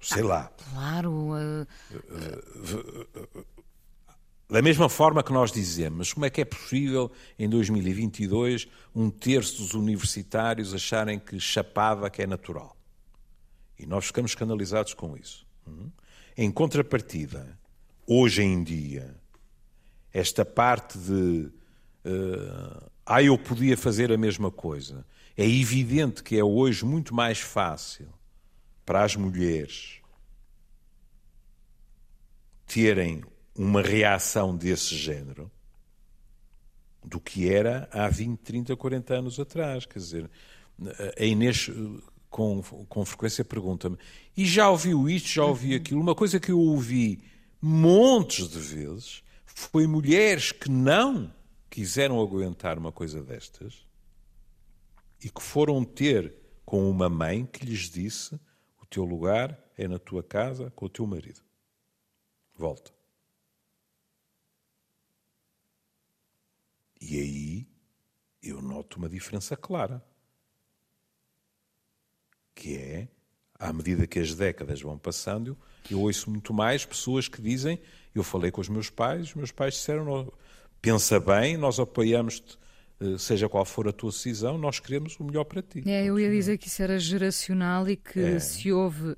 sei 0.03 0.23
lá. 0.23 0.53
Claro. 0.73 1.31
Uh... 1.33 1.67
Da 4.51 4.61
mesma 4.61 4.89
forma 4.89 5.23
que 5.23 5.33
nós 5.33 5.51
dizemos, 5.51 6.13
como 6.13 6.27
é 6.27 6.31
que 6.31 6.43
é 6.43 6.45
possível 6.45 7.11
em 7.39 7.49
2022 7.49 8.69
um 8.95 9.09
terço 9.09 9.63
dos 9.63 9.73
universitários 9.73 10.75
acharem 10.75 11.19
que 11.19 11.41
chapada 11.41 12.11
que 12.11 12.21
é 12.21 12.27
natural? 12.27 12.77
E 13.79 13.87
nós 13.87 14.07
ficamos 14.07 14.33
escandalizados 14.33 14.93
com 14.93 15.17
isso. 15.17 15.47
Hum? 15.67 15.91
Em 16.37 16.51
contrapartida, 16.51 17.59
hoje 18.07 18.43
em 18.43 18.63
dia, 18.63 19.17
esta 20.13 20.45
parte 20.45 20.99
de 20.99 21.51
uh, 22.05 22.91
ah, 23.07 23.23
eu 23.23 23.39
podia 23.39 23.77
fazer 23.77 24.13
a 24.13 24.19
mesma 24.19 24.51
coisa, 24.51 25.07
é 25.37 25.49
evidente 25.49 26.23
que 26.23 26.37
é 26.37 26.45
hoje 26.45 26.85
muito 26.85 27.15
mais 27.15 27.41
fácil 27.41 28.09
para 28.93 29.05
as 29.05 29.17
mulheres 29.17 30.03
terem 32.67 33.25
uma 33.57 33.81
reação 33.81 34.55
desse 34.55 34.95
género 34.95 35.51
do 37.03 37.19
que 37.19 37.49
era 37.49 37.89
há 37.91 38.07
20, 38.07 38.41
30, 38.41 38.77
40 38.77 39.15
anos 39.15 39.41
atrás. 39.41 39.87
Quer 39.87 39.99
dizer, 39.99 40.31
a 41.19 41.25
Inês 41.25 41.71
com, 42.29 42.61
com 42.63 43.05
frequência 43.07 43.43
pergunta-me: 43.43 43.97
e 44.37 44.45
já 44.45 44.69
ouviu 44.69 45.09
isto, 45.09 45.31
já 45.31 45.47
ouviu 45.47 45.75
aquilo? 45.75 45.99
Uma 45.99 46.15
coisa 46.15 46.39
que 46.39 46.53
eu 46.53 46.59
ouvi 46.61 47.25
montes 47.63 48.47
de 48.47 48.59
vezes 48.59 49.23
foi 49.47 49.87
mulheres 49.87 50.53
que 50.53 50.71
não 50.71 51.33
quiseram 51.71 52.21
aguentar 52.21 52.79
uma 52.79 52.93
coisa 52.93 53.23
destas 53.23 53.87
e 55.25 55.31
que 55.31 55.43
foram 55.43 55.83
ter 55.83 56.35
com 56.63 56.91
uma 56.91 57.09
mãe 57.09 57.47
que 57.47 57.65
lhes 57.65 57.89
disse 57.89 58.39
teu 58.93 59.05
lugar 59.05 59.59
é 59.75 59.89
na 59.89 59.99
tua 59.99 60.23
casa 60.23 60.71
com 60.77 60.85
o 60.85 60.89
teu 60.89 61.07
marido. 61.07 61.41
Volta. 62.55 62.93
E 67.01 67.19
aí 67.19 67.69
eu 68.43 68.61
noto 68.61 68.99
uma 68.99 69.09
diferença 69.09 69.57
clara. 69.57 70.05
Que 72.55 72.77
é, 72.77 73.09
à 73.59 73.73
medida 73.73 74.07
que 74.07 74.19
as 74.19 74.35
décadas 74.35 74.83
vão 74.83 74.99
passando, 74.99 75.57
eu 75.91 76.01
ouço 76.01 76.31
muito 76.31 76.53
mais 76.53 76.85
pessoas 76.85 77.29
que 77.29 77.41
dizem: 77.41 77.81
Eu 78.15 78.23
falei 78.23 78.51
com 78.51 78.61
os 78.61 78.69
meus 78.69 78.91
pais, 78.91 79.29
os 79.29 79.35
meus 79.35 79.51
pais 79.51 79.75
disseram: 79.75 80.31
Pensa 80.83 81.19
bem, 81.19 81.57
nós 81.57 81.81
apoiamos-te 81.81 82.59
seja 83.19 83.49
qual 83.49 83.65
for 83.65 83.89
a 83.89 83.93
tua 83.93 84.11
decisão, 84.11 84.59
nós 84.59 84.81
queremos 84.81 85.19
o 85.19 85.25
melhor 85.25 85.45
para 85.45 85.63
ti. 85.63 85.83
É, 85.87 86.05
eu 86.05 86.19
ia 86.19 86.31
dizer 86.31 86.59
que 86.59 86.69
isso 86.69 86.83
era 86.83 86.99
geracional 86.99 87.89
e 87.89 87.97
que 87.97 88.21
é. 88.21 88.39
se 88.39 88.73
houve 88.73 89.17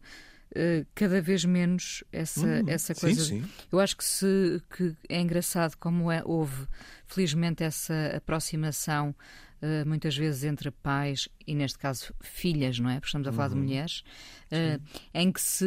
Uh, 0.57 0.87
cada 0.95 1.21
vez 1.21 1.45
menos 1.45 2.05
essa, 2.13 2.47
hum, 2.47 2.69
essa 2.69 2.95
coisa. 2.95 3.25
Sim, 3.25 3.43
sim. 3.43 3.51
Eu 3.73 3.81
acho 3.81 3.97
que, 3.97 4.05
se, 4.05 4.63
que 4.77 4.95
é 5.09 5.21
engraçado 5.21 5.75
como 5.77 6.13
é, 6.13 6.23
houve, 6.25 6.69
felizmente, 7.09 7.65
essa 7.65 8.13
aproximação 8.17 9.17
uh, 9.61 9.85
muitas 9.85 10.17
vezes 10.17 10.45
entre 10.45 10.71
pais 10.71 11.29
e, 11.45 11.57
neste 11.57 11.77
caso, 11.77 12.15
filhas, 12.21 12.79
não 12.79 12.89
é? 12.89 12.95
Porque 13.01 13.09
estamos 13.09 13.27
a 13.27 13.33
falar 13.33 13.49
uhum. 13.49 13.55
de 13.55 13.61
mulheres, 13.63 14.05
uh, 14.53 14.81
em 15.13 15.33
que 15.33 15.41
se 15.41 15.67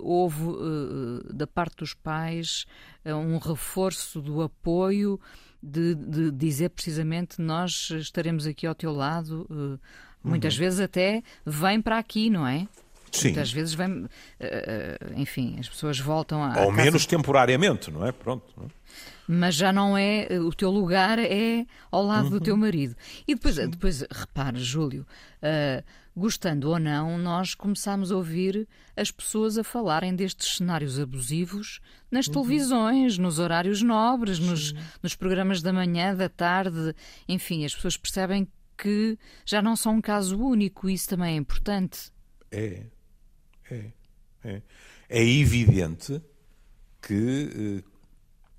houve, 0.00 0.44
da 1.34 1.48
parte 1.48 1.78
dos 1.78 1.92
pais, 1.92 2.64
um 3.04 3.38
reforço 3.38 4.20
do 4.20 4.40
apoio 4.40 5.18
de, 5.66 5.94
de, 5.94 6.30
dizer 6.30 6.70
precisamente 6.70 7.40
nós 7.40 7.90
estaremos 7.90 8.46
aqui 8.46 8.66
ao 8.66 8.74
teu 8.74 8.92
lado. 8.92 9.46
Uh, 9.50 9.80
muitas 10.22 10.54
uhum. 10.54 10.60
vezes 10.60 10.80
até 10.80 11.22
vem 11.44 11.80
para 11.82 11.98
aqui, 11.98 12.30
não 12.30 12.46
é? 12.46 12.68
Sim. 13.10 13.28
Muitas 13.28 13.50
vezes 13.52 13.74
vem, 13.74 14.04
uh, 14.04 14.08
enfim, 15.16 15.56
as 15.58 15.68
pessoas 15.68 15.98
voltam 15.98 16.42
a. 16.42 16.64
Ou 16.64 16.72
menos 16.72 17.06
temporariamente, 17.06 17.90
não 17.90 18.06
é? 18.06 18.12
Pronto. 18.12 18.44
Não 18.56 18.66
é? 18.66 18.68
Mas 19.28 19.56
já 19.56 19.72
não 19.72 19.98
é. 19.98 20.28
O 20.40 20.52
teu 20.52 20.70
lugar 20.70 21.18
é 21.18 21.66
ao 21.90 22.04
lado 22.04 22.26
uhum. 22.26 22.30
do 22.30 22.40
teu 22.40 22.56
marido. 22.56 22.94
E 23.26 23.34
depois, 23.34 23.56
depois 23.56 24.04
repare, 24.10 24.58
Júlio, 24.58 25.04
uh, 25.42 25.82
gostando 26.16 26.70
ou 26.70 26.78
não, 26.78 27.18
nós 27.18 27.54
começámos 27.54 28.10
a 28.10 28.16
ouvir 28.16 28.66
as 28.96 29.10
pessoas 29.10 29.58
a 29.58 29.62
falarem 29.62 30.16
destes 30.16 30.56
cenários 30.56 30.98
abusivos 30.98 31.80
nas 32.10 32.26
uhum. 32.26 32.32
televisões, 32.32 33.18
nos 33.18 33.38
horários 33.38 33.82
nobres, 33.82 34.38
nos, 34.38 34.72
nos, 35.02 35.14
programas 35.14 35.60
da 35.60 35.74
manhã, 35.74 36.14
da 36.14 36.28
tarde, 36.28 36.94
enfim, 37.28 37.66
as 37.66 37.74
pessoas 37.74 37.98
percebem 37.98 38.48
que 38.78 39.18
já 39.44 39.60
não 39.60 39.76
são 39.76 39.96
um 39.96 40.00
caso 40.00 40.38
único, 40.38 40.88
e 40.88 40.94
isso 40.94 41.08
também 41.08 41.34
é 41.34 41.36
importante. 41.36 42.10
É. 42.50 42.86
é. 43.70 43.92
É, 44.44 44.62
é 45.08 45.24
evidente 45.24 46.22
que 47.02 47.82
eh, 47.82 47.90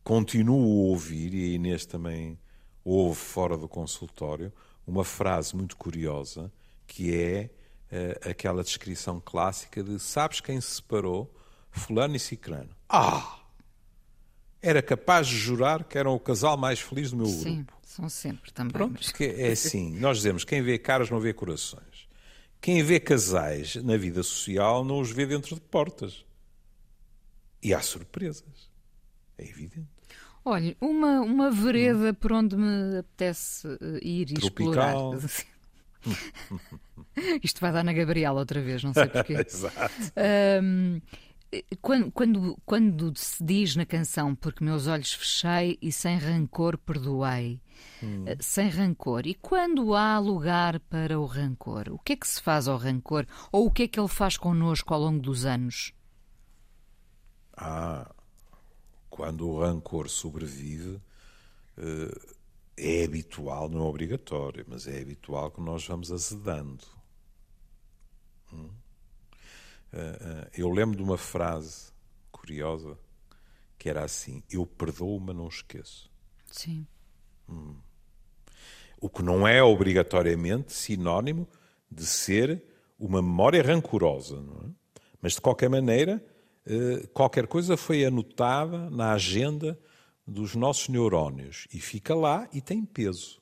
continuo 0.04 0.60
a 0.60 0.89
ouvir, 0.89 1.34
e 1.34 1.46
a 1.46 1.56
Inês 1.56 1.86
também 1.86 2.38
ouve 2.84 3.17
fora 3.17 3.58
do 3.58 3.70
consultório, 3.70 4.52
uma 4.86 5.06
frase 5.06 5.56
muito 5.56 5.78
curiosa 5.78 6.52
que 6.88 7.13
é 7.13 7.50
uh, 7.91 8.30
aquela 8.32 8.63
descrição 8.63 9.21
clássica 9.23 9.84
de 9.84 10.00
sabes 10.00 10.39
quem 10.41 10.60
se 10.62 10.76
separou? 10.76 11.32
Fulano 11.69 12.15
e 12.15 12.19
Cicrano. 12.19 12.69
Ah! 12.89 13.39
Era 14.62 14.82
capaz 14.82 15.28
de 15.28 15.38
jurar 15.38 15.84
que 15.84 15.97
eram 15.97 16.15
o 16.15 16.19
casal 16.19 16.58
mais 16.58 16.80
feliz 16.80 17.12
do 17.12 17.17
meu 17.17 17.28
Sim, 17.28 17.58
grupo. 17.58 17.73
são 17.84 18.10
sempre 18.10 18.52
também. 18.52 18.71
Pronto, 18.73 18.93
mas- 18.97 19.08
porque 19.12 19.26
é 19.38 19.52
assim, 19.52 20.00
nós 20.00 20.17
dizemos 20.17 20.43
quem 20.43 20.62
vê 20.63 20.80
caras 20.80 21.10
não 21.12 21.19
vê 21.19 21.34
corações. 21.34 22.08
Quem 22.60 22.82
vê 22.82 23.00
casais 23.00 23.76
na 23.76 23.95
vida 23.97 24.23
social 24.23 24.84
não 24.84 25.00
os 25.00 25.12
vê 25.12 25.28
dentro 25.28 25.54
de 25.54 25.62
portas. 25.62 26.26
E 27.62 27.71
há 27.73 27.82
surpresas. 27.82 28.69
É 29.38 29.43
evidente. 29.47 29.88
Olha, 30.43 30.76
uma, 30.82 31.21
uma 31.21 31.52
vereda 31.52 32.13
por 32.13 32.32
onde 32.32 32.56
me 32.56 32.97
apetece 33.00 33.67
eh, 33.67 34.00
ir 34.02 34.32
e 34.32 34.34
Tropical. 34.36 35.13
explorar. 35.15 35.30
Isto 37.43 37.62
vai 37.62 37.72
dar 37.72 37.84
na 37.84 37.93
Gabriela 37.93 38.39
outra 38.39 38.62
vez, 38.62 38.84
não 38.84 38.93
sei 38.93 39.08
porquê. 39.08 39.34
Exato. 39.48 39.91
Ahm, 40.15 41.02
quando, 41.82 42.12
quando, 42.12 42.58
quando 42.65 43.13
se 43.15 43.41
diz 43.41 43.76
na 43.76 43.86
canção 43.86 44.36
Porque 44.36 44.63
meus 44.63 44.88
olhos 44.88 45.13
fechei 45.13 45.78
e 45.82 45.91
sem 45.91 46.17
rancor 46.17 46.78
perdoei, 46.78 47.62
eh, 48.26 48.38
sem 48.39 48.67
rancor, 48.67 49.26
e 49.26 49.34
quando 49.34 49.96
há 49.96 50.20
lugar 50.20 50.80
para 50.82 51.20
o 51.20 51.26
rancor, 51.26 51.89
o 51.89 52.00
que 52.00 52.13
é 52.13 52.15
que 52.15 52.28
se 52.28 52.41
faz 52.41 52.67
ao 52.67 52.78
rancor? 52.78 53.26
Ou 53.52 53.67
o 53.67 53.72
que 53.72 53.84
é 53.84 53.88
que 53.88 54.00
ele 54.00 54.10
faz 54.10 54.36
connosco 54.36 54.93
ao 54.93 55.00
longo 55.00 55.22
dos 55.22 55.46
anos? 55.46 55.93
Ah, 57.56 58.13
quando 59.10 59.48
o 59.48 59.62
rancor 59.62 60.10
sobrevive, 60.10 61.00
eh, 61.78 62.36
é 62.78 63.04
habitual, 63.04 63.68
não 63.68 63.80
é 63.80 63.90
obrigatório, 63.90 64.63
mas 64.68 64.88
é 64.88 65.02
habitual 65.02 65.50
que 65.52 65.60
nós 65.60 65.86
vamos 65.86 66.12
azedando. 66.12 66.86
Hum? 68.54 68.70
Eh, 69.92 70.20
eh, 70.22 70.50
Eu 70.58 70.70
lembro 70.70 70.96
de 70.96 71.04
uma 71.04 71.18
frase 71.18 71.92
curiosa 72.32 72.98
que 73.78 73.90
era 73.90 74.04
assim: 74.04 74.44
Eu 74.50 74.66
perdoo, 74.66 75.20
mas 75.20 75.36
não 75.36 75.48
esqueço. 75.48 76.10
Sim. 76.52 76.86
O 79.00 79.10
que 79.10 79.24
não 79.24 79.48
é 79.48 79.63
obrigatoriamente 79.63 80.74
sinónimo 80.74 81.48
de 81.90 82.06
ser 82.06 82.63
uma 83.00 83.22
memória 83.22 83.62
rancorosa. 83.62 84.42
Não 84.42 84.70
é? 84.70 84.72
Mas, 85.22 85.34
de 85.34 85.42
qualquer 85.42 85.70
maneira, 85.70 86.24
eh, 86.66 87.08
qualquer 87.13 87.48
coisa 87.48 87.78
foi 87.78 88.06
anotada 88.06 88.90
na 88.90 89.13
agenda 89.13 89.80
dos 90.28 90.56
nossos 90.56 90.90
neurónios 90.90 91.68
e 91.74 91.80
fica 91.80 92.13
lá 92.13 92.50
e 92.52 92.60
tem 92.60 92.84
peso. 92.84 93.42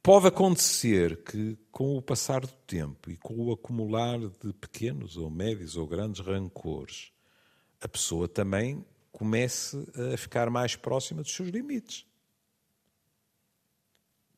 Pode 0.00 0.28
acontecer 0.28 1.24
que, 1.24 1.58
com 1.72 1.96
o 1.96 2.00
passar 2.00 2.42
do 2.42 2.52
tempo 2.64 3.10
e 3.10 3.16
com 3.16 3.34
o 3.34 3.52
acumular 3.52 4.20
de 4.20 4.52
pequenos 4.52 5.16
ou 5.16 5.28
médios 5.28 5.76
ou 5.76 5.84
grandes 5.84 6.20
rancores, 6.20 7.12
a 7.80 7.88
pessoa 7.88 8.28
também 8.28 8.86
comece 9.10 9.76
a 10.12 10.16
ficar 10.16 10.48
mais 10.48 10.76
próxima 10.76 11.22
dos 11.22 11.34
seus 11.34 11.48
limites. 11.48 12.06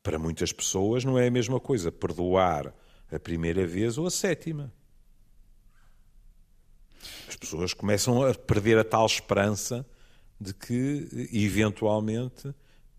Para 0.03 0.19
muitas 0.19 0.53
pessoas 0.53 1.05
não 1.05 1.19
é 1.19 1.27
a 1.27 1.31
mesma 1.31 1.61
coisa 1.61 1.93
perdoar 1.93 2.75
a 3.13 3.19
primeira 3.19 3.67
vez 3.67 3.99
ou 3.99 4.07
a 4.07 4.11
sétima. 4.11 4.73
As 7.29 7.37
pessoas 7.37 7.75
começam 7.75 8.23
a 8.23 8.35
perder 8.35 8.79
a 8.79 8.85
tal 8.85 9.05
esperança 9.07 9.87
de 10.41 10.55
que, 10.55 11.29
eventualmente, 11.33 12.55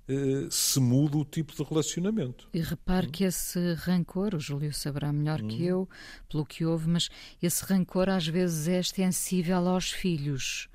eh, 0.07 0.47
se 0.49 0.79
muda 0.79 1.17
o 1.17 1.23
tipo 1.23 1.55
de 1.55 1.63
relacionamento. 1.63 2.49
E 2.53 2.59
repare 2.59 3.07
que 3.07 3.23
esse 3.23 3.73
rancor, 3.73 4.35
o 4.35 4.39
Júlio 4.39 4.73
saberá 4.73 5.13
melhor 5.13 5.41
que 5.41 5.63
eu, 5.63 5.87
pelo 6.27 6.45
que 6.45 6.65
houve, 6.65 6.89
mas 6.89 7.09
esse 7.41 7.63
rancor 7.63 8.09
às 8.09 8.27
vezes 8.27 8.67
é 8.67 8.79
extensível 8.79 9.67
aos 9.67 9.91
filhos. 9.91 10.67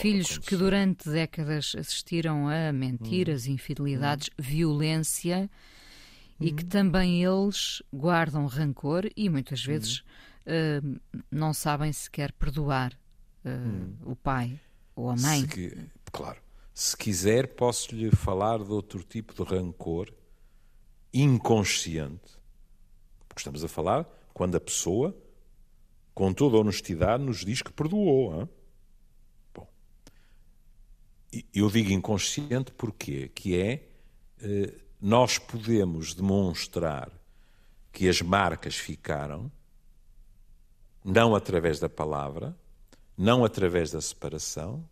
filhos 0.00 0.38
que 0.38 0.56
durante 0.56 1.08
décadas 1.10 1.74
assistiram 1.76 2.48
a 2.48 2.72
mentiras, 2.72 3.46
infidelidades, 3.46 4.30
violência 4.38 5.50
e 6.40 6.52
que 6.52 6.64
também 6.64 7.24
eles 7.24 7.82
guardam 7.92 8.46
rancor 8.46 9.10
e 9.16 9.28
muitas 9.28 9.64
vezes 9.64 10.04
eh, 10.46 10.80
não 11.30 11.52
sabem 11.52 11.92
sequer 11.92 12.32
perdoar 12.32 12.98
eh, 13.44 13.50
o 14.04 14.16
pai 14.16 14.60
ou 14.94 15.10
a 15.10 15.16
mãe. 15.16 15.48
Se 15.48 15.90
claro. 16.10 16.40
Se 16.74 16.96
quiser, 16.96 17.48
posso-lhe 17.48 18.10
falar 18.10 18.58
de 18.62 18.70
outro 18.70 19.04
tipo 19.04 19.34
de 19.34 19.42
rancor 19.42 20.12
inconsciente. 21.12 22.38
Porque 23.28 23.40
estamos 23.40 23.62
a 23.62 23.68
falar 23.68 24.08
quando 24.32 24.56
a 24.56 24.60
pessoa, 24.60 25.14
com 26.14 26.32
toda 26.32 26.56
a 26.56 26.60
honestidade, 26.60 27.22
nos 27.22 27.44
diz 27.44 27.60
que 27.60 27.72
perdoou. 27.72 28.32
hã? 28.32 28.48
Bom, 29.54 29.68
eu 31.54 31.70
digo 31.70 31.90
inconsciente 31.90 32.72
porque 32.72 33.28
que 33.28 33.58
é 33.58 33.88
eh, 34.40 34.74
nós 35.00 35.36
podemos 35.38 36.14
demonstrar 36.14 37.10
que 37.92 38.08
as 38.08 38.22
marcas 38.22 38.76
ficaram 38.76 39.52
não 41.04 41.34
através 41.34 41.78
da 41.80 41.88
palavra, 41.88 42.56
não 43.16 43.44
através 43.44 43.90
da 43.90 44.00
separação, 44.00 44.88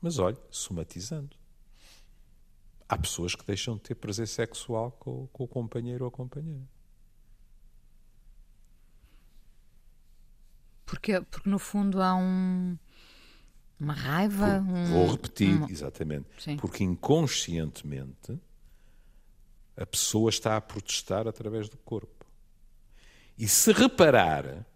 mas 0.00 0.18
olhe, 0.18 0.36
somatizando. 0.50 1.36
Há 2.88 2.98
pessoas 2.98 3.34
que 3.34 3.46
deixam 3.46 3.76
de 3.76 3.82
ter 3.82 3.94
prazer 3.94 4.28
sexual 4.28 4.90
com, 4.92 5.26
com 5.28 5.44
o 5.44 5.48
companheiro 5.48 6.04
ou 6.04 6.08
a 6.08 6.12
companheira. 6.12 6.62
Porque, 10.84 11.20
porque 11.22 11.48
no 11.48 11.58
fundo 11.58 12.02
há 12.02 12.14
um, 12.14 12.76
uma 13.80 13.94
raiva. 13.94 14.58
um- 14.60 14.84
Vou 14.86 15.10
repetir, 15.12 15.56
uma- 15.56 15.70
exatamente. 15.70 16.26
Sim. 16.38 16.56
Porque 16.58 16.84
inconscientemente 16.84 18.38
a 19.76 19.86
pessoa 19.86 20.28
está 20.28 20.56
a 20.56 20.60
protestar 20.60 21.26
através 21.26 21.68
do 21.68 21.78
corpo. 21.78 22.26
E 23.38 23.48
se 23.48 23.72
reparar 23.72 24.66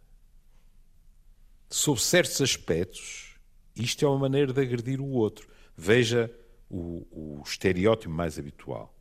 sobre 1.69 2.01
certos 2.03 2.41
aspectos, 2.41 3.37
isto 3.75 4.05
é 4.05 4.09
uma 4.09 4.19
maneira 4.19 4.53
de 4.53 4.61
agredir 4.61 5.01
o 5.01 5.11
outro. 5.11 5.49
Veja 5.77 6.31
o, 6.71 7.07
o 7.11 7.43
estereótipo 7.45 8.13
mais 8.13 8.39
habitual. 8.39 8.95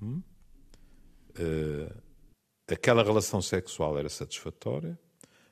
Hum? 0.00 0.22
Eh, 1.34 1.94
aquela 2.68 3.02
relação 3.02 3.40
sexual 3.40 3.98
era 3.98 4.08
satisfatória, 4.08 4.98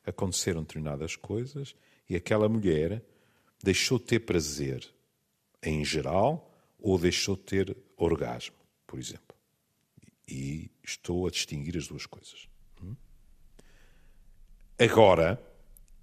aconteceram 0.04 0.62
determinadas 0.62 1.16
coisas 1.16 1.74
e 2.08 2.16
aquela 2.16 2.48
mulher 2.48 3.02
deixou 3.62 3.98
de 3.98 4.04
ter 4.04 4.20
prazer 4.20 4.88
em 5.62 5.84
geral 5.84 6.52
ou 6.78 6.98
deixou 6.98 7.36
de 7.36 7.42
ter 7.42 7.76
orgasmo, 7.96 8.56
por 8.86 8.98
exemplo. 8.98 9.36
E 10.26 10.70
estou 10.82 11.26
a 11.26 11.30
distinguir 11.30 11.76
as 11.76 11.86
duas 11.88 12.06
coisas. 12.06 12.48
Hum? 12.82 12.94
Agora, 14.78 15.40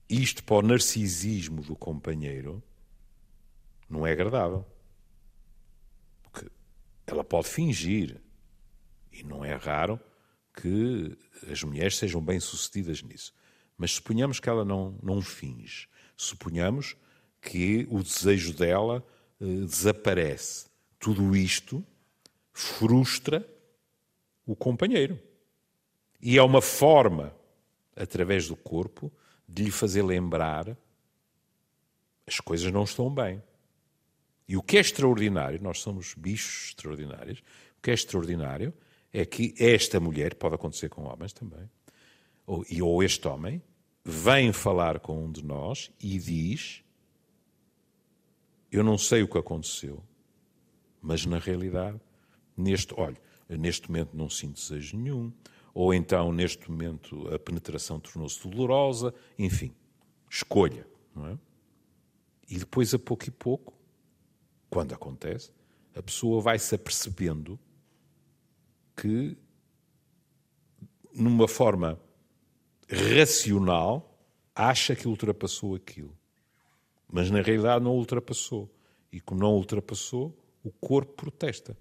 isto 0.10 0.44
para 0.44 0.58
o 0.58 0.62
narcisismo 0.62 1.62
do 1.62 1.76
companheiro 1.76 2.64
não 3.90 4.06
é 4.06 4.12
agradável. 4.12 4.66
Porque 6.24 6.50
ela 7.06 7.24
pode 7.24 7.48
fingir. 7.48 8.22
E 9.12 9.24
não 9.24 9.44
é 9.44 9.56
raro 9.56 10.00
que 10.54 11.18
as 11.52 11.64
mulheres 11.64 11.98
sejam 11.98 12.22
bem-sucedidas 12.22 13.02
nisso. 13.02 13.34
Mas 13.78 13.92
suponhamos 13.92 14.40
que 14.40 14.50
ela 14.50 14.66
não, 14.66 14.98
não 15.02 15.22
finge. 15.22 15.88
Suponhamos 16.16 16.96
que 17.42 17.88
o 17.90 18.02
desejo 18.02 18.54
dela 18.54 19.06
eh, 19.40 19.46
desaparece. 19.66 20.68
Tudo 21.00 21.36
isto 21.36 21.86
frustra 22.52 23.48
o 24.46 24.56
companheiro. 24.56 25.20
E 26.20 26.38
é 26.38 26.42
uma 26.42 26.62
forma, 26.62 27.36
através 27.96 28.48
do 28.48 28.56
corpo, 28.56 29.12
de 29.48 29.64
lhe 29.64 29.72
fazer 29.72 30.02
lembrar 30.02 30.78
as 32.28 32.40
coisas 32.40 32.72
não 32.72 32.84
estão 32.84 33.10
bem. 33.10 33.42
E 34.48 34.58
o 34.58 34.62
que 34.62 34.78
é 34.78 34.82
extraordinário, 34.82 35.62
nós 35.62 35.80
somos 35.80 36.14
bichos 36.14 36.70
extraordinários, 36.70 37.40
o 37.78 37.82
que 37.82 37.92
é 37.92 37.94
extraordinário 37.94 38.74
é 39.14 39.26
que 39.26 39.54
esta 39.58 40.00
mulher, 40.00 40.36
pode 40.36 40.56
acontecer 40.56 40.90
com 40.90 41.04
homens 41.04 41.34
também, 41.34 41.70
ou, 42.46 42.66
e, 42.70 42.82
ou 42.82 43.02
este 43.02 43.28
homem, 43.28 43.62
vem 44.04 44.54
falar 44.54 45.00
com 45.00 45.26
um 45.26 45.32
de 45.32 45.44
nós 45.44 45.92
e 46.00 46.18
diz: 46.18 46.84
Eu 48.72 48.84
não 48.84 48.98
sei 48.98 49.24
o 49.24 49.28
que 49.28 49.38
aconteceu, 49.38 50.04
mas 51.02 51.26
na 51.26 51.40
realidade, 51.40 52.00
neste, 52.56 52.94
olha, 52.98 53.18
neste 53.50 53.90
momento 53.90 54.16
não 54.16 54.30
sinto 54.30 54.56
desejo 54.56 54.98
nenhum, 54.98 55.32
ou 55.80 55.94
então, 55.94 56.34
neste 56.34 56.72
momento, 56.72 57.32
a 57.32 57.38
penetração 57.38 58.00
tornou-se 58.00 58.42
dolorosa, 58.50 59.14
enfim, 59.38 59.76
escolha, 60.28 60.88
não 61.16 61.28
é? 61.28 61.38
E 62.50 62.58
depois, 62.58 62.96
a 62.96 62.98
pouco 62.98 63.28
e 63.28 63.30
pouco, 63.30 63.76
quando 64.72 64.96
acontece, 64.96 65.52
a 65.94 66.02
pessoa 66.02 66.42
vai 66.42 66.58
se 66.58 66.74
apercebendo 66.74 67.60
que, 68.96 69.38
numa 71.14 71.48
forma 71.48 72.02
racional, 72.90 74.20
acha 74.56 74.96
que 74.96 75.08
ultrapassou 75.08 75.76
aquilo. 75.76 76.18
Mas 77.08 77.30
na 77.30 77.40
realidade 77.40 77.86
não 77.86 77.92
ultrapassou. 77.92 78.68
E 79.12 79.22
como 79.22 79.42
não 79.42 79.54
ultrapassou, 79.54 80.36
o 80.64 80.72
corpo 80.72 81.14
protesta. 81.14 81.78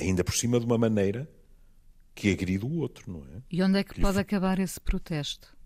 Ainda 0.00 0.24
por 0.24 0.32
cima 0.32 0.58
de 0.58 0.64
uma 0.64 0.78
maneira 0.78 1.28
que 2.14 2.30
agride 2.30 2.64
o 2.64 2.78
outro, 2.78 3.10
não 3.10 3.20
é? 3.20 3.42
E 3.50 3.62
onde 3.62 3.78
é 3.78 3.84
que 3.84 4.00
pode 4.00 4.18
acabar 4.18 4.58
esse 4.58 4.80
protesto? 4.80 5.56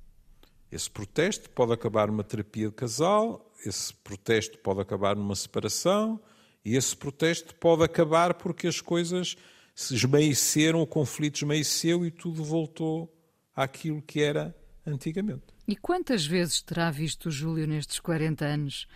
Esse 0.71 0.91
protesto 0.91 1.49
pode 1.51 1.73
acabar 1.73 2.09
numa 2.09 2.25
terapia 2.25 2.69
de 2.69 2.75
casal, 2.75 3.53
esse 3.65 3.95
protesto 3.95 4.59
pode 4.59 4.81
acabar 4.81 5.17
numa 5.17 5.35
separação, 5.35 6.21
e 6.65 6.75
esse 6.75 6.97
protesto 6.97 7.55
pode 7.55 7.85
acabar 7.85 8.35
porque 8.35 8.67
as 8.67 8.81
coisas 8.81 9.37
se 9.75 9.95
esmaeceram, 9.95 10.81
o 10.81 10.87
conflito 10.87 11.37
esmaeceu 11.37 12.05
e 12.05 12.11
tudo 12.11 12.43
voltou 12.43 13.13
àquilo 13.55 14.03
que 14.03 14.23
era 14.23 14.55
antigamente. 14.85 15.45
E 15.69 15.77
quantas 15.77 16.25
vezes 16.25 16.63
terá 16.63 16.91
visto 16.91 17.27
o 17.27 17.31
Júlio 17.31 17.67
nestes 17.67 17.99
40 17.99 18.45
anos 18.45 18.87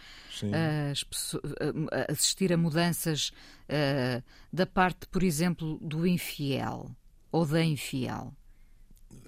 uh, 0.43 0.93
assistir 2.09 2.53
a 2.53 2.57
mudanças 2.57 3.31
uh, 3.69 4.23
da 4.53 4.67
parte, 4.67 5.07
por 5.09 5.23
exemplo, 5.23 5.79
do 5.81 6.07
infiel 6.07 6.95
ou 7.31 7.47
da 7.47 7.63
infiel? 7.63 8.33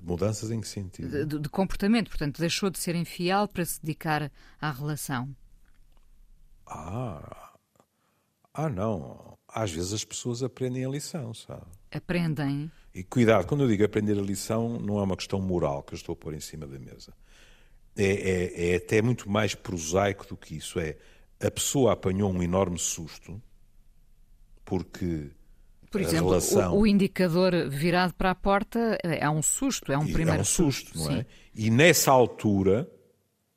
Mudanças 0.02 0.50
em 0.50 0.60
que 0.60 0.68
sentido? 0.68 1.26
De, 1.26 1.38
de, 1.38 1.48
comportamento, 1.48 2.08
portanto, 2.08 2.40
deixou 2.40 2.70
de 2.70 2.78
ser 2.78 2.94
infiel 2.94 3.46
para 3.46 3.64
se 3.64 3.80
dedicar 3.80 4.30
à 4.60 4.70
relação. 4.70 5.34
Ah, 6.66 7.52
ah 8.52 8.68
não. 8.68 9.38
Às 9.48 9.70
vezes 9.70 9.92
as 9.92 10.04
pessoas 10.04 10.42
aprendem 10.42 10.84
a 10.84 10.88
lição, 10.88 11.32
sabe? 11.32 11.66
Aprendem. 11.92 12.70
E 12.94 13.04
cuidado, 13.04 13.46
quando 13.46 13.62
eu 13.62 13.68
digo 13.68 13.84
aprender 13.84 14.18
a 14.18 14.22
lição, 14.22 14.78
não 14.80 14.98
é 14.98 15.02
uma 15.02 15.16
questão 15.16 15.40
moral 15.40 15.82
que 15.82 15.94
eu 15.94 15.96
estou 15.96 16.14
a 16.14 16.16
pôr 16.16 16.34
em 16.34 16.40
cima 16.40 16.66
da 16.66 16.78
mesa. 16.78 17.12
É, 17.96 18.04
é, 18.04 18.72
é 18.72 18.76
até 18.76 19.02
muito 19.02 19.30
mais 19.30 19.54
prosaico 19.54 20.26
do 20.26 20.36
que 20.36 20.56
isso. 20.56 20.80
É 20.80 20.96
a 21.42 21.50
pessoa 21.50 21.92
apanhou 21.92 22.32
um 22.32 22.42
enorme 22.42 22.78
susto 22.78 23.42
porque 24.64 25.30
por 25.92 26.00
exemplo, 26.00 26.28
relação... 26.30 26.74
o, 26.74 26.80
o, 26.80 26.86
indicador 26.86 27.68
virado 27.68 28.14
para 28.14 28.30
a 28.30 28.34
porta 28.34 28.98
é 29.04 29.28
um 29.28 29.42
susto, 29.42 29.92
é 29.92 29.98
um 29.98 30.10
primeiro 30.10 30.38
É 30.38 30.40
um 30.40 30.44
susto, 30.44 30.98
não 30.98 31.10
é? 31.10 31.26
E 31.54 31.70
nessa 31.70 32.10
altura, 32.10 32.90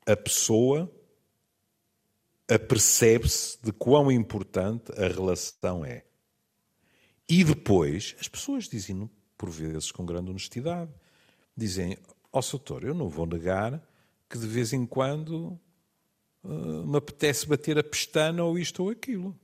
a 0.05 0.15
pessoa 0.15 0.91
apercebe-se 2.47 3.57
de 3.63 3.71
quão 3.71 4.11
importante 4.11 4.91
a 4.97 5.07
relação 5.07 5.83
é. 5.83 6.03
E 7.27 7.43
depois, 7.43 8.15
as 8.19 8.27
pessoas 8.27 8.67
dizem, 8.67 9.09
por 9.37 9.49
vezes 9.49 9.91
com 9.91 10.05
grande 10.05 10.29
honestidade, 10.29 10.91
dizem: 11.57 11.97
Ó 12.31 12.39
oh, 12.39 12.79
eu 12.81 12.93
não 12.93 13.09
vou 13.09 13.25
negar 13.25 13.81
que 14.29 14.37
de 14.37 14.45
vez 14.45 14.73
em 14.73 14.85
quando 14.85 15.59
uh, 16.43 16.85
me 16.85 16.97
apetece 16.97 17.47
bater 17.47 17.79
a 17.79 17.83
pestana 17.83 18.43
ou 18.43 18.59
isto 18.59 18.83
ou 18.83 18.89
aquilo. 18.89 19.35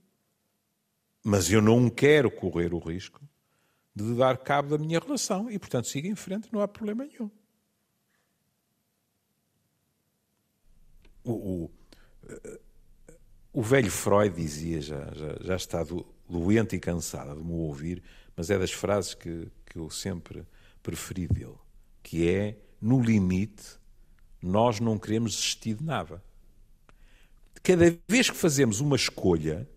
Mas 1.23 1.51
eu 1.51 1.61
não 1.61 1.89
quero 1.89 2.31
correr 2.31 2.73
o 2.73 2.79
risco 2.79 3.21
de 3.95 4.15
dar 4.15 4.37
cabo 4.37 4.69
da 4.69 4.77
minha 4.77 4.99
relação 4.99 5.49
e, 5.49 5.59
portanto, 5.59 5.87
siga 5.87 6.07
em 6.07 6.15
frente, 6.15 6.49
não 6.51 6.61
há 6.61 6.67
problema 6.67 7.05
nenhum. 7.05 7.29
O, 11.23 11.31
o, 11.31 11.71
o 13.53 13.61
velho 13.61 13.91
Freud 13.91 14.35
dizia, 14.35 14.81
já, 14.81 15.11
já, 15.13 15.37
já 15.41 15.55
está 15.55 15.85
doente 16.27 16.75
e 16.75 16.79
cansado 16.79 17.35
de 17.35 17.43
me 17.43 17.53
ouvir, 17.53 18.01
mas 18.35 18.49
é 18.49 18.57
das 18.57 18.71
frases 18.71 19.13
que, 19.13 19.51
que 19.65 19.77
eu 19.77 19.89
sempre 19.89 20.45
preferi 20.81 21.27
dele, 21.27 21.57
que 22.01 22.27
é, 22.27 22.57
no 22.81 23.01
limite, 23.01 23.79
nós 24.41 24.79
não 24.79 24.97
queremos 24.97 25.33
desistir 25.33 25.75
de 25.75 25.83
nada. 25.83 26.23
Cada 27.61 27.95
vez 28.07 28.29
que 28.29 28.37
fazemos 28.37 28.79
uma 28.79 28.95
escolha, 28.95 29.69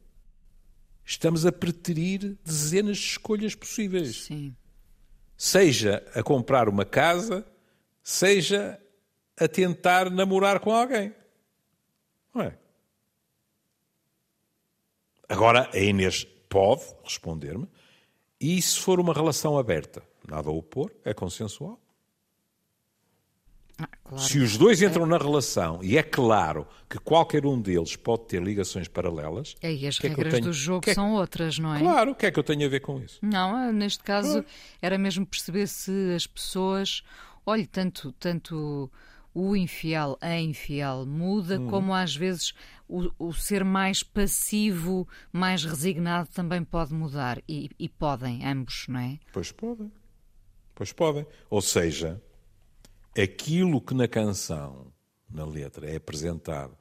estamos 1.05 1.45
a 1.45 1.53
preterir 1.53 2.37
dezenas 2.45 2.99
de 2.99 3.07
escolhas 3.07 3.55
possíveis. 3.55 4.25
Sim. 4.25 4.55
Seja 5.37 6.05
a 6.15 6.23
comprar 6.23 6.69
uma 6.69 6.85
casa, 6.85 7.47
seja 8.03 8.81
a 9.37 9.49
tentar 9.49 10.11
namorar 10.11 10.61
com 10.61 10.73
alguém. 10.73 11.15
Não 12.35 12.43
é? 12.43 12.59
Agora, 15.29 15.69
a 15.73 15.79
Inês 15.79 16.25
pode 16.49 16.83
responder-me, 17.03 17.69
e 18.39 18.61
se 18.61 18.79
for 18.79 19.01
uma 19.01 19.13
relação 19.13 19.59
aberta, 19.59 20.03
nada 20.29 20.49
a 20.49 20.53
opor, 20.53 20.93
é 21.05 21.13
consensual. 21.15 21.81
Ah, 23.79 23.89
claro. 24.05 24.25
Se 24.25 24.39
os 24.39 24.57
dois 24.57 24.81
entram 24.81 25.05
na 25.05 25.19
relação 25.19 25.81
e 25.83 25.99
é 25.99 26.03
claro 26.03 26.67
que 26.89 26.99
qualquer 26.99 27.45
um 27.45 27.61
deles 27.61 27.97
pode 27.97 28.27
ter 28.27 28.43
ligações 28.43 28.87
paralelas. 28.87 29.57
É, 29.61 29.73
e 29.73 29.87
as 29.87 29.99
regras 29.99 30.29
é 30.29 30.37
tenho... 30.37 30.45
do 30.45 30.53
jogo 30.53 30.83
que 30.83 30.91
é... 30.91 30.95
são 30.95 31.15
outras, 31.15 31.59
não 31.59 31.75
é? 31.75 31.81
Claro, 31.81 32.13
o 32.13 32.15
que 32.15 32.27
é 32.27 32.31
que 32.31 32.39
eu 32.39 32.45
tenho 32.45 32.65
a 32.67 32.69
ver 32.69 32.81
com 32.81 33.01
isso? 33.01 33.19
Não, 33.21 33.57
ah, 33.57 33.73
neste 33.73 34.03
caso 34.03 34.45
era 34.81 34.97
mesmo 34.97 35.27
perceber 35.27 35.67
se 35.67 36.15
as 36.15 36.27
pessoas. 36.27 37.03
Olhe, 37.45 37.67
tanto, 37.67 38.13
tanto 38.13 38.91
o 39.35 39.57
infiel, 39.57 40.17
a 40.21 40.39
infiel 40.39 41.05
muda, 41.05 41.61
hum. 41.61 41.69
como 41.69 41.93
às 41.93 42.15
vezes 42.15 42.55
o, 42.89 43.11
o, 43.19 43.33
ser 43.33 43.65
mais 43.65 44.03
passivo, 44.03 45.09
mais 45.33 45.65
resignado 45.65 46.29
também 46.33 46.63
pode 46.63 46.95
mudar. 46.95 47.43
E, 47.49 47.69
e 47.77 47.89
podem, 47.89 48.47
ambos, 48.47 48.87
não 48.89 49.01
é? 49.01 49.19
Pois 49.33 49.51
podem. 49.51 49.91
Pois 50.75 50.93
podem. 50.93 51.27
Ou 51.51 51.61
seja, 51.61 52.23
aquilo 53.23 53.81
que 53.81 53.95
na 53.95 54.09
canção, 54.09 54.93
na 55.31 55.45
letra, 55.45 55.91
é 55.91 55.97
apresentado 55.97 56.77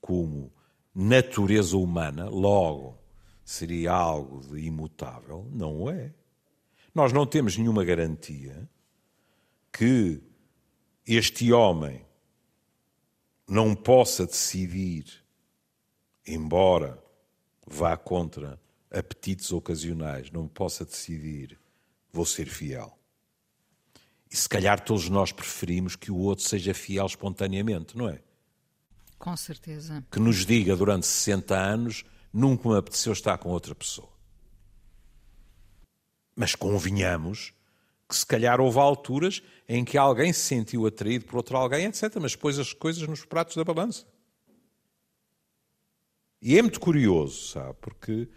como 0.00 0.52
natureza 0.94 1.76
humana, 1.76 2.28
logo 2.28 2.98
seria 3.44 3.92
algo 3.92 4.40
de 4.40 4.60
imutável, 4.60 5.48
não 5.50 5.88
é. 5.88 6.12
Nós 6.94 7.12
não 7.12 7.24
temos 7.26 7.56
nenhuma 7.56 7.84
garantia 7.84 8.68
que 9.72 10.20
este 11.06 11.52
homem 11.52 12.04
não 13.48 13.74
possa 13.74 14.26
decidir, 14.26 15.24
embora 16.26 17.02
vá 17.66 17.96
contra 17.96 18.60
apetites 18.90 19.52
ocasionais, 19.52 20.30
não 20.30 20.46
possa 20.46 20.84
decidir, 20.84 21.58
vou 22.12 22.26
ser 22.26 22.46
fiel. 22.46 22.97
E 24.30 24.36
se 24.36 24.48
calhar 24.48 24.80
todos 24.84 25.08
nós 25.08 25.32
preferimos 25.32 25.96
que 25.96 26.10
o 26.10 26.16
outro 26.16 26.46
seja 26.46 26.74
fiel 26.74 27.06
espontaneamente, 27.06 27.96
não 27.96 28.08
é? 28.08 28.20
Com 29.18 29.36
certeza. 29.36 30.04
Que 30.10 30.20
nos 30.20 30.44
diga 30.44 30.76
durante 30.76 31.06
60 31.06 31.56
anos, 31.56 32.04
nunca 32.32 32.68
me 32.68 32.76
apeteceu 32.76 33.12
estar 33.12 33.38
com 33.38 33.48
outra 33.48 33.74
pessoa. 33.74 34.10
Mas 36.36 36.54
convenhamos 36.54 37.52
que 38.08 38.16
se 38.16 38.24
calhar 38.24 38.60
houve 38.60 38.78
alturas 38.78 39.42
em 39.68 39.84
que 39.84 39.98
alguém 39.98 40.32
se 40.32 40.40
sentiu 40.40 40.86
atraído 40.86 41.26
por 41.26 41.36
outro 41.36 41.56
alguém, 41.56 41.86
etc. 41.86 42.16
Mas 42.20 42.36
pôs 42.36 42.58
as 42.58 42.72
coisas 42.72 43.06
nos 43.06 43.24
pratos 43.24 43.56
da 43.56 43.64
balança. 43.64 44.06
E 46.40 46.56
é 46.56 46.62
muito 46.62 46.78
curioso, 46.78 47.48
sabe? 47.48 47.76
Porque 47.80 48.28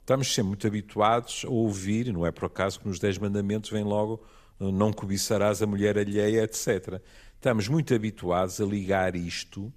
estamos 0.00 0.32
sempre 0.32 0.48
muito 0.48 0.66
habituados 0.66 1.44
a 1.44 1.50
ouvir, 1.50 2.08
e 2.08 2.12
não 2.12 2.26
é 2.26 2.32
por 2.32 2.46
acaso 2.46 2.80
que 2.80 2.88
nos 2.88 2.98
Dez 2.98 3.18
Mandamentos 3.18 3.70
vem 3.70 3.84
logo 3.84 4.24
não 4.58 4.92
cobiçarás 4.92 5.62
a 5.62 5.66
mulher 5.66 5.98
alheia, 5.98 6.42
etc. 6.42 7.00
Estamos 7.34 7.68
muito 7.68 7.94
habituados 7.94 8.60
a 8.60 8.64
ligar 8.64 9.16
isto 9.16 9.72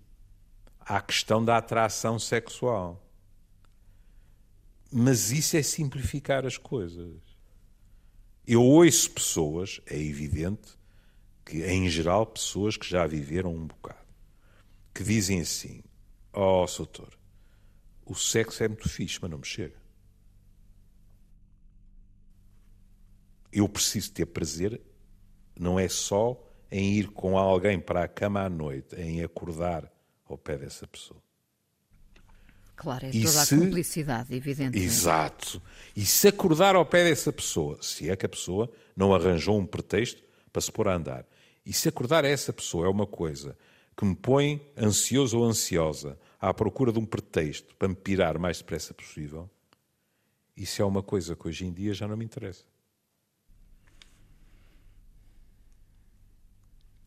à 0.80 1.02
questão 1.02 1.44
da 1.44 1.58
atração 1.58 2.18
sexual. 2.18 3.04
Mas 4.92 5.32
isso 5.32 5.58
é 5.58 5.62
simplificar 5.62 6.46
as 6.46 6.58
coisas. 6.58 7.18
Eu 8.46 8.64
ouço 8.64 9.12
pessoas, 9.12 9.82
é 9.86 10.00
evidente 10.00 10.78
que, 11.44 11.66
em 11.66 11.90
geral, 11.90 12.26
pessoas 12.26 12.78
que 12.78 12.90
já 12.90 13.06
viveram 13.06 13.54
um 13.54 13.68
bocado, 13.68 14.08
que 14.94 15.04
dizem 15.04 15.42
assim: 15.42 15.84
Ó, 16.32 16.64
oh, 16.64 16.68
Soutor, 16.68 17.10
o 18.06 18.16
sexo 18.16 18.64
é 18.64 18.68
muito 18.70 18.88
fixe, 18.88 19.20
mas 19.22 19.30
não 19.30 19.40
me 19.40 19.46
chega. 19.46 19.76
Eu 23.52 23.68
preciso 23.68 24.12
ter 24.12 24.26
prazer 24.26 24.82
não 25.60 25.80
é 25.80 25.88
só 25.88 26.42
em 26.72 26.94
ir 26.94 27.08
com 27.08 27.38
alguém 27.38 27.80
para 27.80 28.04
a 28.04 28.08
cama 28.08 28.42
à 28.42 28.50
noite, 28.50 28.96
em 28.96 29.24
acordar 29.24 29.92
ao 30.26 30.38
pé 30.38 30.58
dessa 30.58 30.86
pessoa. 30.88 31.22
Claro, 32.76 33.08
é 33.08 33.12
toda 33.12 33.28
se... 33.28 33.56
a 33.56 33.58
cumplicidade, 33.58 34.36
evidente. 34.36 34.78
Exato. 34.78 35.62
E 35.96 36.06
se 36.06 36.28
acordar 36.28 36.76
ao 36.76 36.86
pé 36.86 37.06
dessa 37.06 37.34
pessoa, 37.34 37.80
se 37.82 38.10
é 38.10 38.16
que 38.16 38.26
a 38.26 38.30
pessoa 38.30 38.72
não 38.96 39.16
arranjou 39.16 39.58
um 39.58 39.66
pretexto 39.66 40.22
para 40.54 40.62
se 40.62 40.72
pôr 40.72 40.88
a 40.88 40.96
andar, 40.96 41.26
e 41.66 41.74
se 41.74 41.90
acordar 41.90 42.24
a 42.24 42.28
essa 42.28 42.54
pessoa 42.54 42.86
é 42.86 42.90
uma 42.90 43.08
coisa 43.08 43.58
que 43.96 44.06
me 44.06 44.16
põe 44.16 44.62
ansioso 44.78 45.40
ou 45.40 45.44
ansiosa 45.44 46.20
à 46.40 46.54
procura 46.54 46.92
de 46.92 47.00
um 47.00 47.06
pretexto 47.06 47.76
para 47.76 47.88
me 47.88 47.96
pirar 47.96 48.38
o 48.38 48.40
mais 48.40 48.60
depressa 48.60 48.94
possível, 48.94 49.50
isso 50.56 50.82
é 50.82 50.86
uma 50.86 51.02
coisa 51.02 51.36
que 51.36 51.48
hoje 51.48 51.66
em 51.66 51.74
dia 51.74 51.94
já 51.94 52.08
não 52.08 52.16
me 52.16 52.26
interessa. 52.26 52.64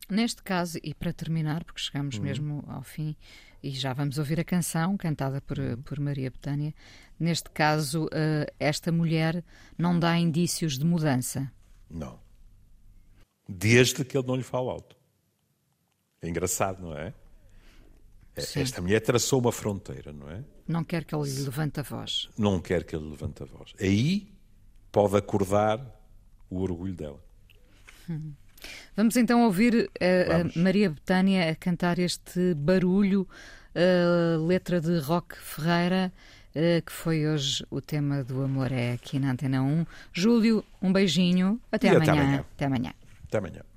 Neste 0.09 0.43
caso, 0.43 0.77
e 0.83 0.93
para 0.93 1.13
terminar, 1.13 1.63
porque 1.63 1.79
chegamos 1.79 2.17
uhum. 2.17 2.23
mesmo 2.23 2.63
ao 2.67 2.83
fim 2.83 3.15
e 3.63 3.69
já 3.71 3.93
vamos 3.93 4.17
ouvir 4.17 4.39
a 4.39 4.43
canção 4.43 4.97
cantada 4.97 5.39
por, 5.41 5.59
uhum. 5.59 5.81
por 5.83 5.99
Maria 5.99 6.29
Betânia, 6.29 6.73
neste 7.19 7.49
caso, 7.49 8.05
uh, 8.05 8.51
esta 8.59 8.91
mulher 8.91 9.43
não 9.77 9.97
dá 9.97 10.17
indícios 10.17 10.77
de 10.77 10.85
mudança. 10.85 11.51
Não. 11.89 12.19
Desde 13.47 14.03
que 14.03 14.17
ele 14.17 14.27
não 14.27 14.35
lhe 14.35 14.43
fala 14.43 14.71
alto. 14.71 14.97
É 16.21 16.29
engraçado, 16.29 16.81
não 16.81 16.97
é? 16.97 17.13
é? 18.35 18.41
Sim. 18.41 18.61
Esta 18.61 18.81
mulher 18.81 19.01
traçou 19.01 19.39
uma 19.39 19.51
fronteira, 19.51 20.11
não 20.11 20.29
é? 20.29 20.43
Não 20.67 20.83
quer 20.83 21.03
que 21.03 21.13
ele 21.13 21.29
lhe 21.29 21.41
levante 21.41 21.79
a 21.79 21.83
voz. 21.83 22.29
Não 22.37 22.59
quer 22.59 22.83
que 22.83 22.95
ele 22.95 23.09
levante 23.09 23.43
a 23.43 23.45
voz. 23.45 23.73
Aí 23.79 24.31
pode 24.91 25.17
acordar 25.17 25.79
o 26.49 26.61
orgulho 26.61 26.93
dela. 26.93 27.23
Hum. 28.09 28.33
Vamos 28.95 29.15
então 29.17 29.43
ouvir 29.43 29.89
a, 29.99 30.41
a 30.41 30.59
Maria 30.59 30.89
Betânia 30.89 31.49
a 31.51 31.55
cantar 31.55 31.99
este 31.99 32.53
barulho, 32.55 33.27
a 33.75 34.37
letra 34.37 34.79
de 34.81 34.99
Roque 34.99 35.37
Ferreira, 35.37 36.11
que 36.53 36.91
foi 36.91 37.25
hoje 37.25 37.65
o 37.69 37.79
tema 37.79 38.23
do 38.23 38.43
Amor 38.43 38.71
é 38.71 38.93
aqui 38.93 39.17
na 39.19 39.31
Antena 39.31 39.61
1. 39.61 39.85
Júlio, 40.11 40.63
um 40.81 40.91
beijinho. 40.91 41.59
Até 41.71 41.89
amanhã. 41.89 42.03
Até 42.03 42.21
amanhã. 42.21 42.45
Até 42.55 42.65
amanhã. 42.65 42.93
Até 43.27 43.37
amanhã. 43.37 43.70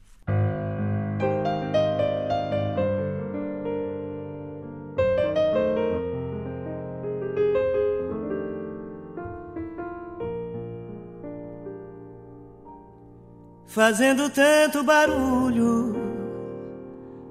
Fazendo 13.74 14.30
tanto 14.30 14.84
barulho. 14.84 15.96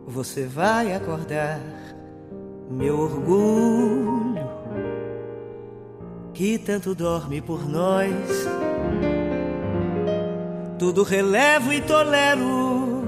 Você 0.06 0.46
vai 0.46 0.94
acordar 0.94 1.62
meu 2.70 3.00
orgulho, 3.00 4.50
que 6.34 6.58
tanto 6.58 6.94
dorme 6.94 7.40
por 7.40 7.66
nós. 7.66 8.12
Tudo 10.78 11.04
relevo 11.04 11.72
e 11.72 11.80
tolero, 11.80 13.06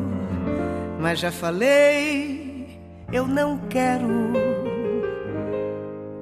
mas 1.02 1.20
já 1.20 1.30
falei, 1.30 2.80
eu 3.12 3.28
não 3.28 3.58
quero 3.68 4.32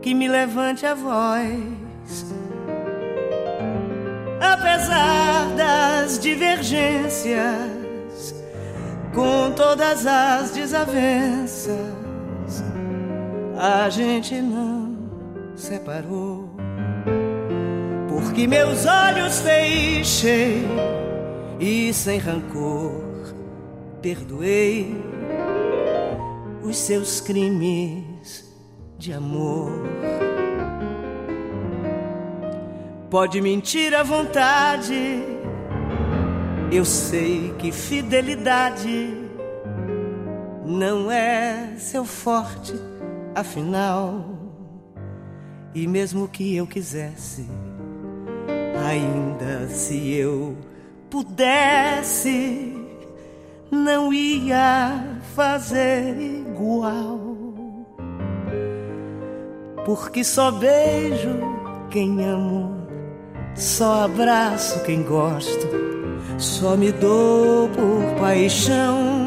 que 0.01 0.15
me 0.15 0.27
levante 0.27 0.83
a 0.83 0.95
voz 0.95 2.33
apesar 4.43 5.47
das 5.55 6.19
divergências, 6.19 8.35
com 9.13 9.51
todas 9.55 10.05
as 10.05 10.51
desavenças, 10.51 11.77
a 13.57 13.89
gente 13.89 14.35
não 14.41 14.97
separou. 15.55 16.49
Porque 18.09 18.45
meus 18.47 18.85
olhos 18.85 19.39
fechei 19.39 20.65
e 21.59 21.93
sem 21.93 22.19
rancor 22.19 23.33
perdoei 24.01 25.01
os 26.63 26.77
seus 26.77 27.21
crimes 27.21 28.51
de 28.97 29.13
amor. 29.13 29.71
Pode 33.13 33.39
mentir 33.41 33.93
à 33.93 34.01
vontade. 34.01 35.23
Eu 36.71 36.83
sei 36.83 37.53
que 37.59 37.71
fidelidade 37.71 39.15
não 40.65 41.11
é 41.11 41.75
seu 41.77 42.05
forte, 42.05 42.73
afinal. 43.35 44.25
E 45.75 45.85
mesmo 45.85 46.27
que 46.27 46.55
eu 46.55 46.65
quisesse, 46.65 47.47
ainda 48.89 49.67
se 49.67 50.11
eu 50.13 50.57
pudesse, 51.07 52.75
não 53.69 54.11
ia 54.11 55.19
fazer 55.35 56.19
igual. 56.19 57.35
Porque 59.85 60.23
só 60.23 60.49
beijo 60.49 61.39
quem 61.91 62.25
amo 62.25 62.72
só 63.55 64.05
abraço 64.05 64.83
quem 64.83 65.03
gosto, 65.03 65.67
só 66.37 66.75
me 66.75 66.91
dou 66.91 67.69
por 67.69 68.19
paixão. 68.19 69.23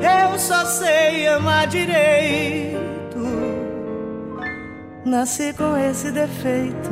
Eu 0.00 0.38
só 0.38 0.64
sei 0.64 1.26
amar 1.28 1.66
direito. 1.66 2.84
Nasci 5.04 5.52
com 5.52 5.76
esse 5.76 6.10
defeito 6.10 6.90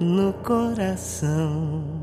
no 0.00 0.32
coração. 0.32 1.99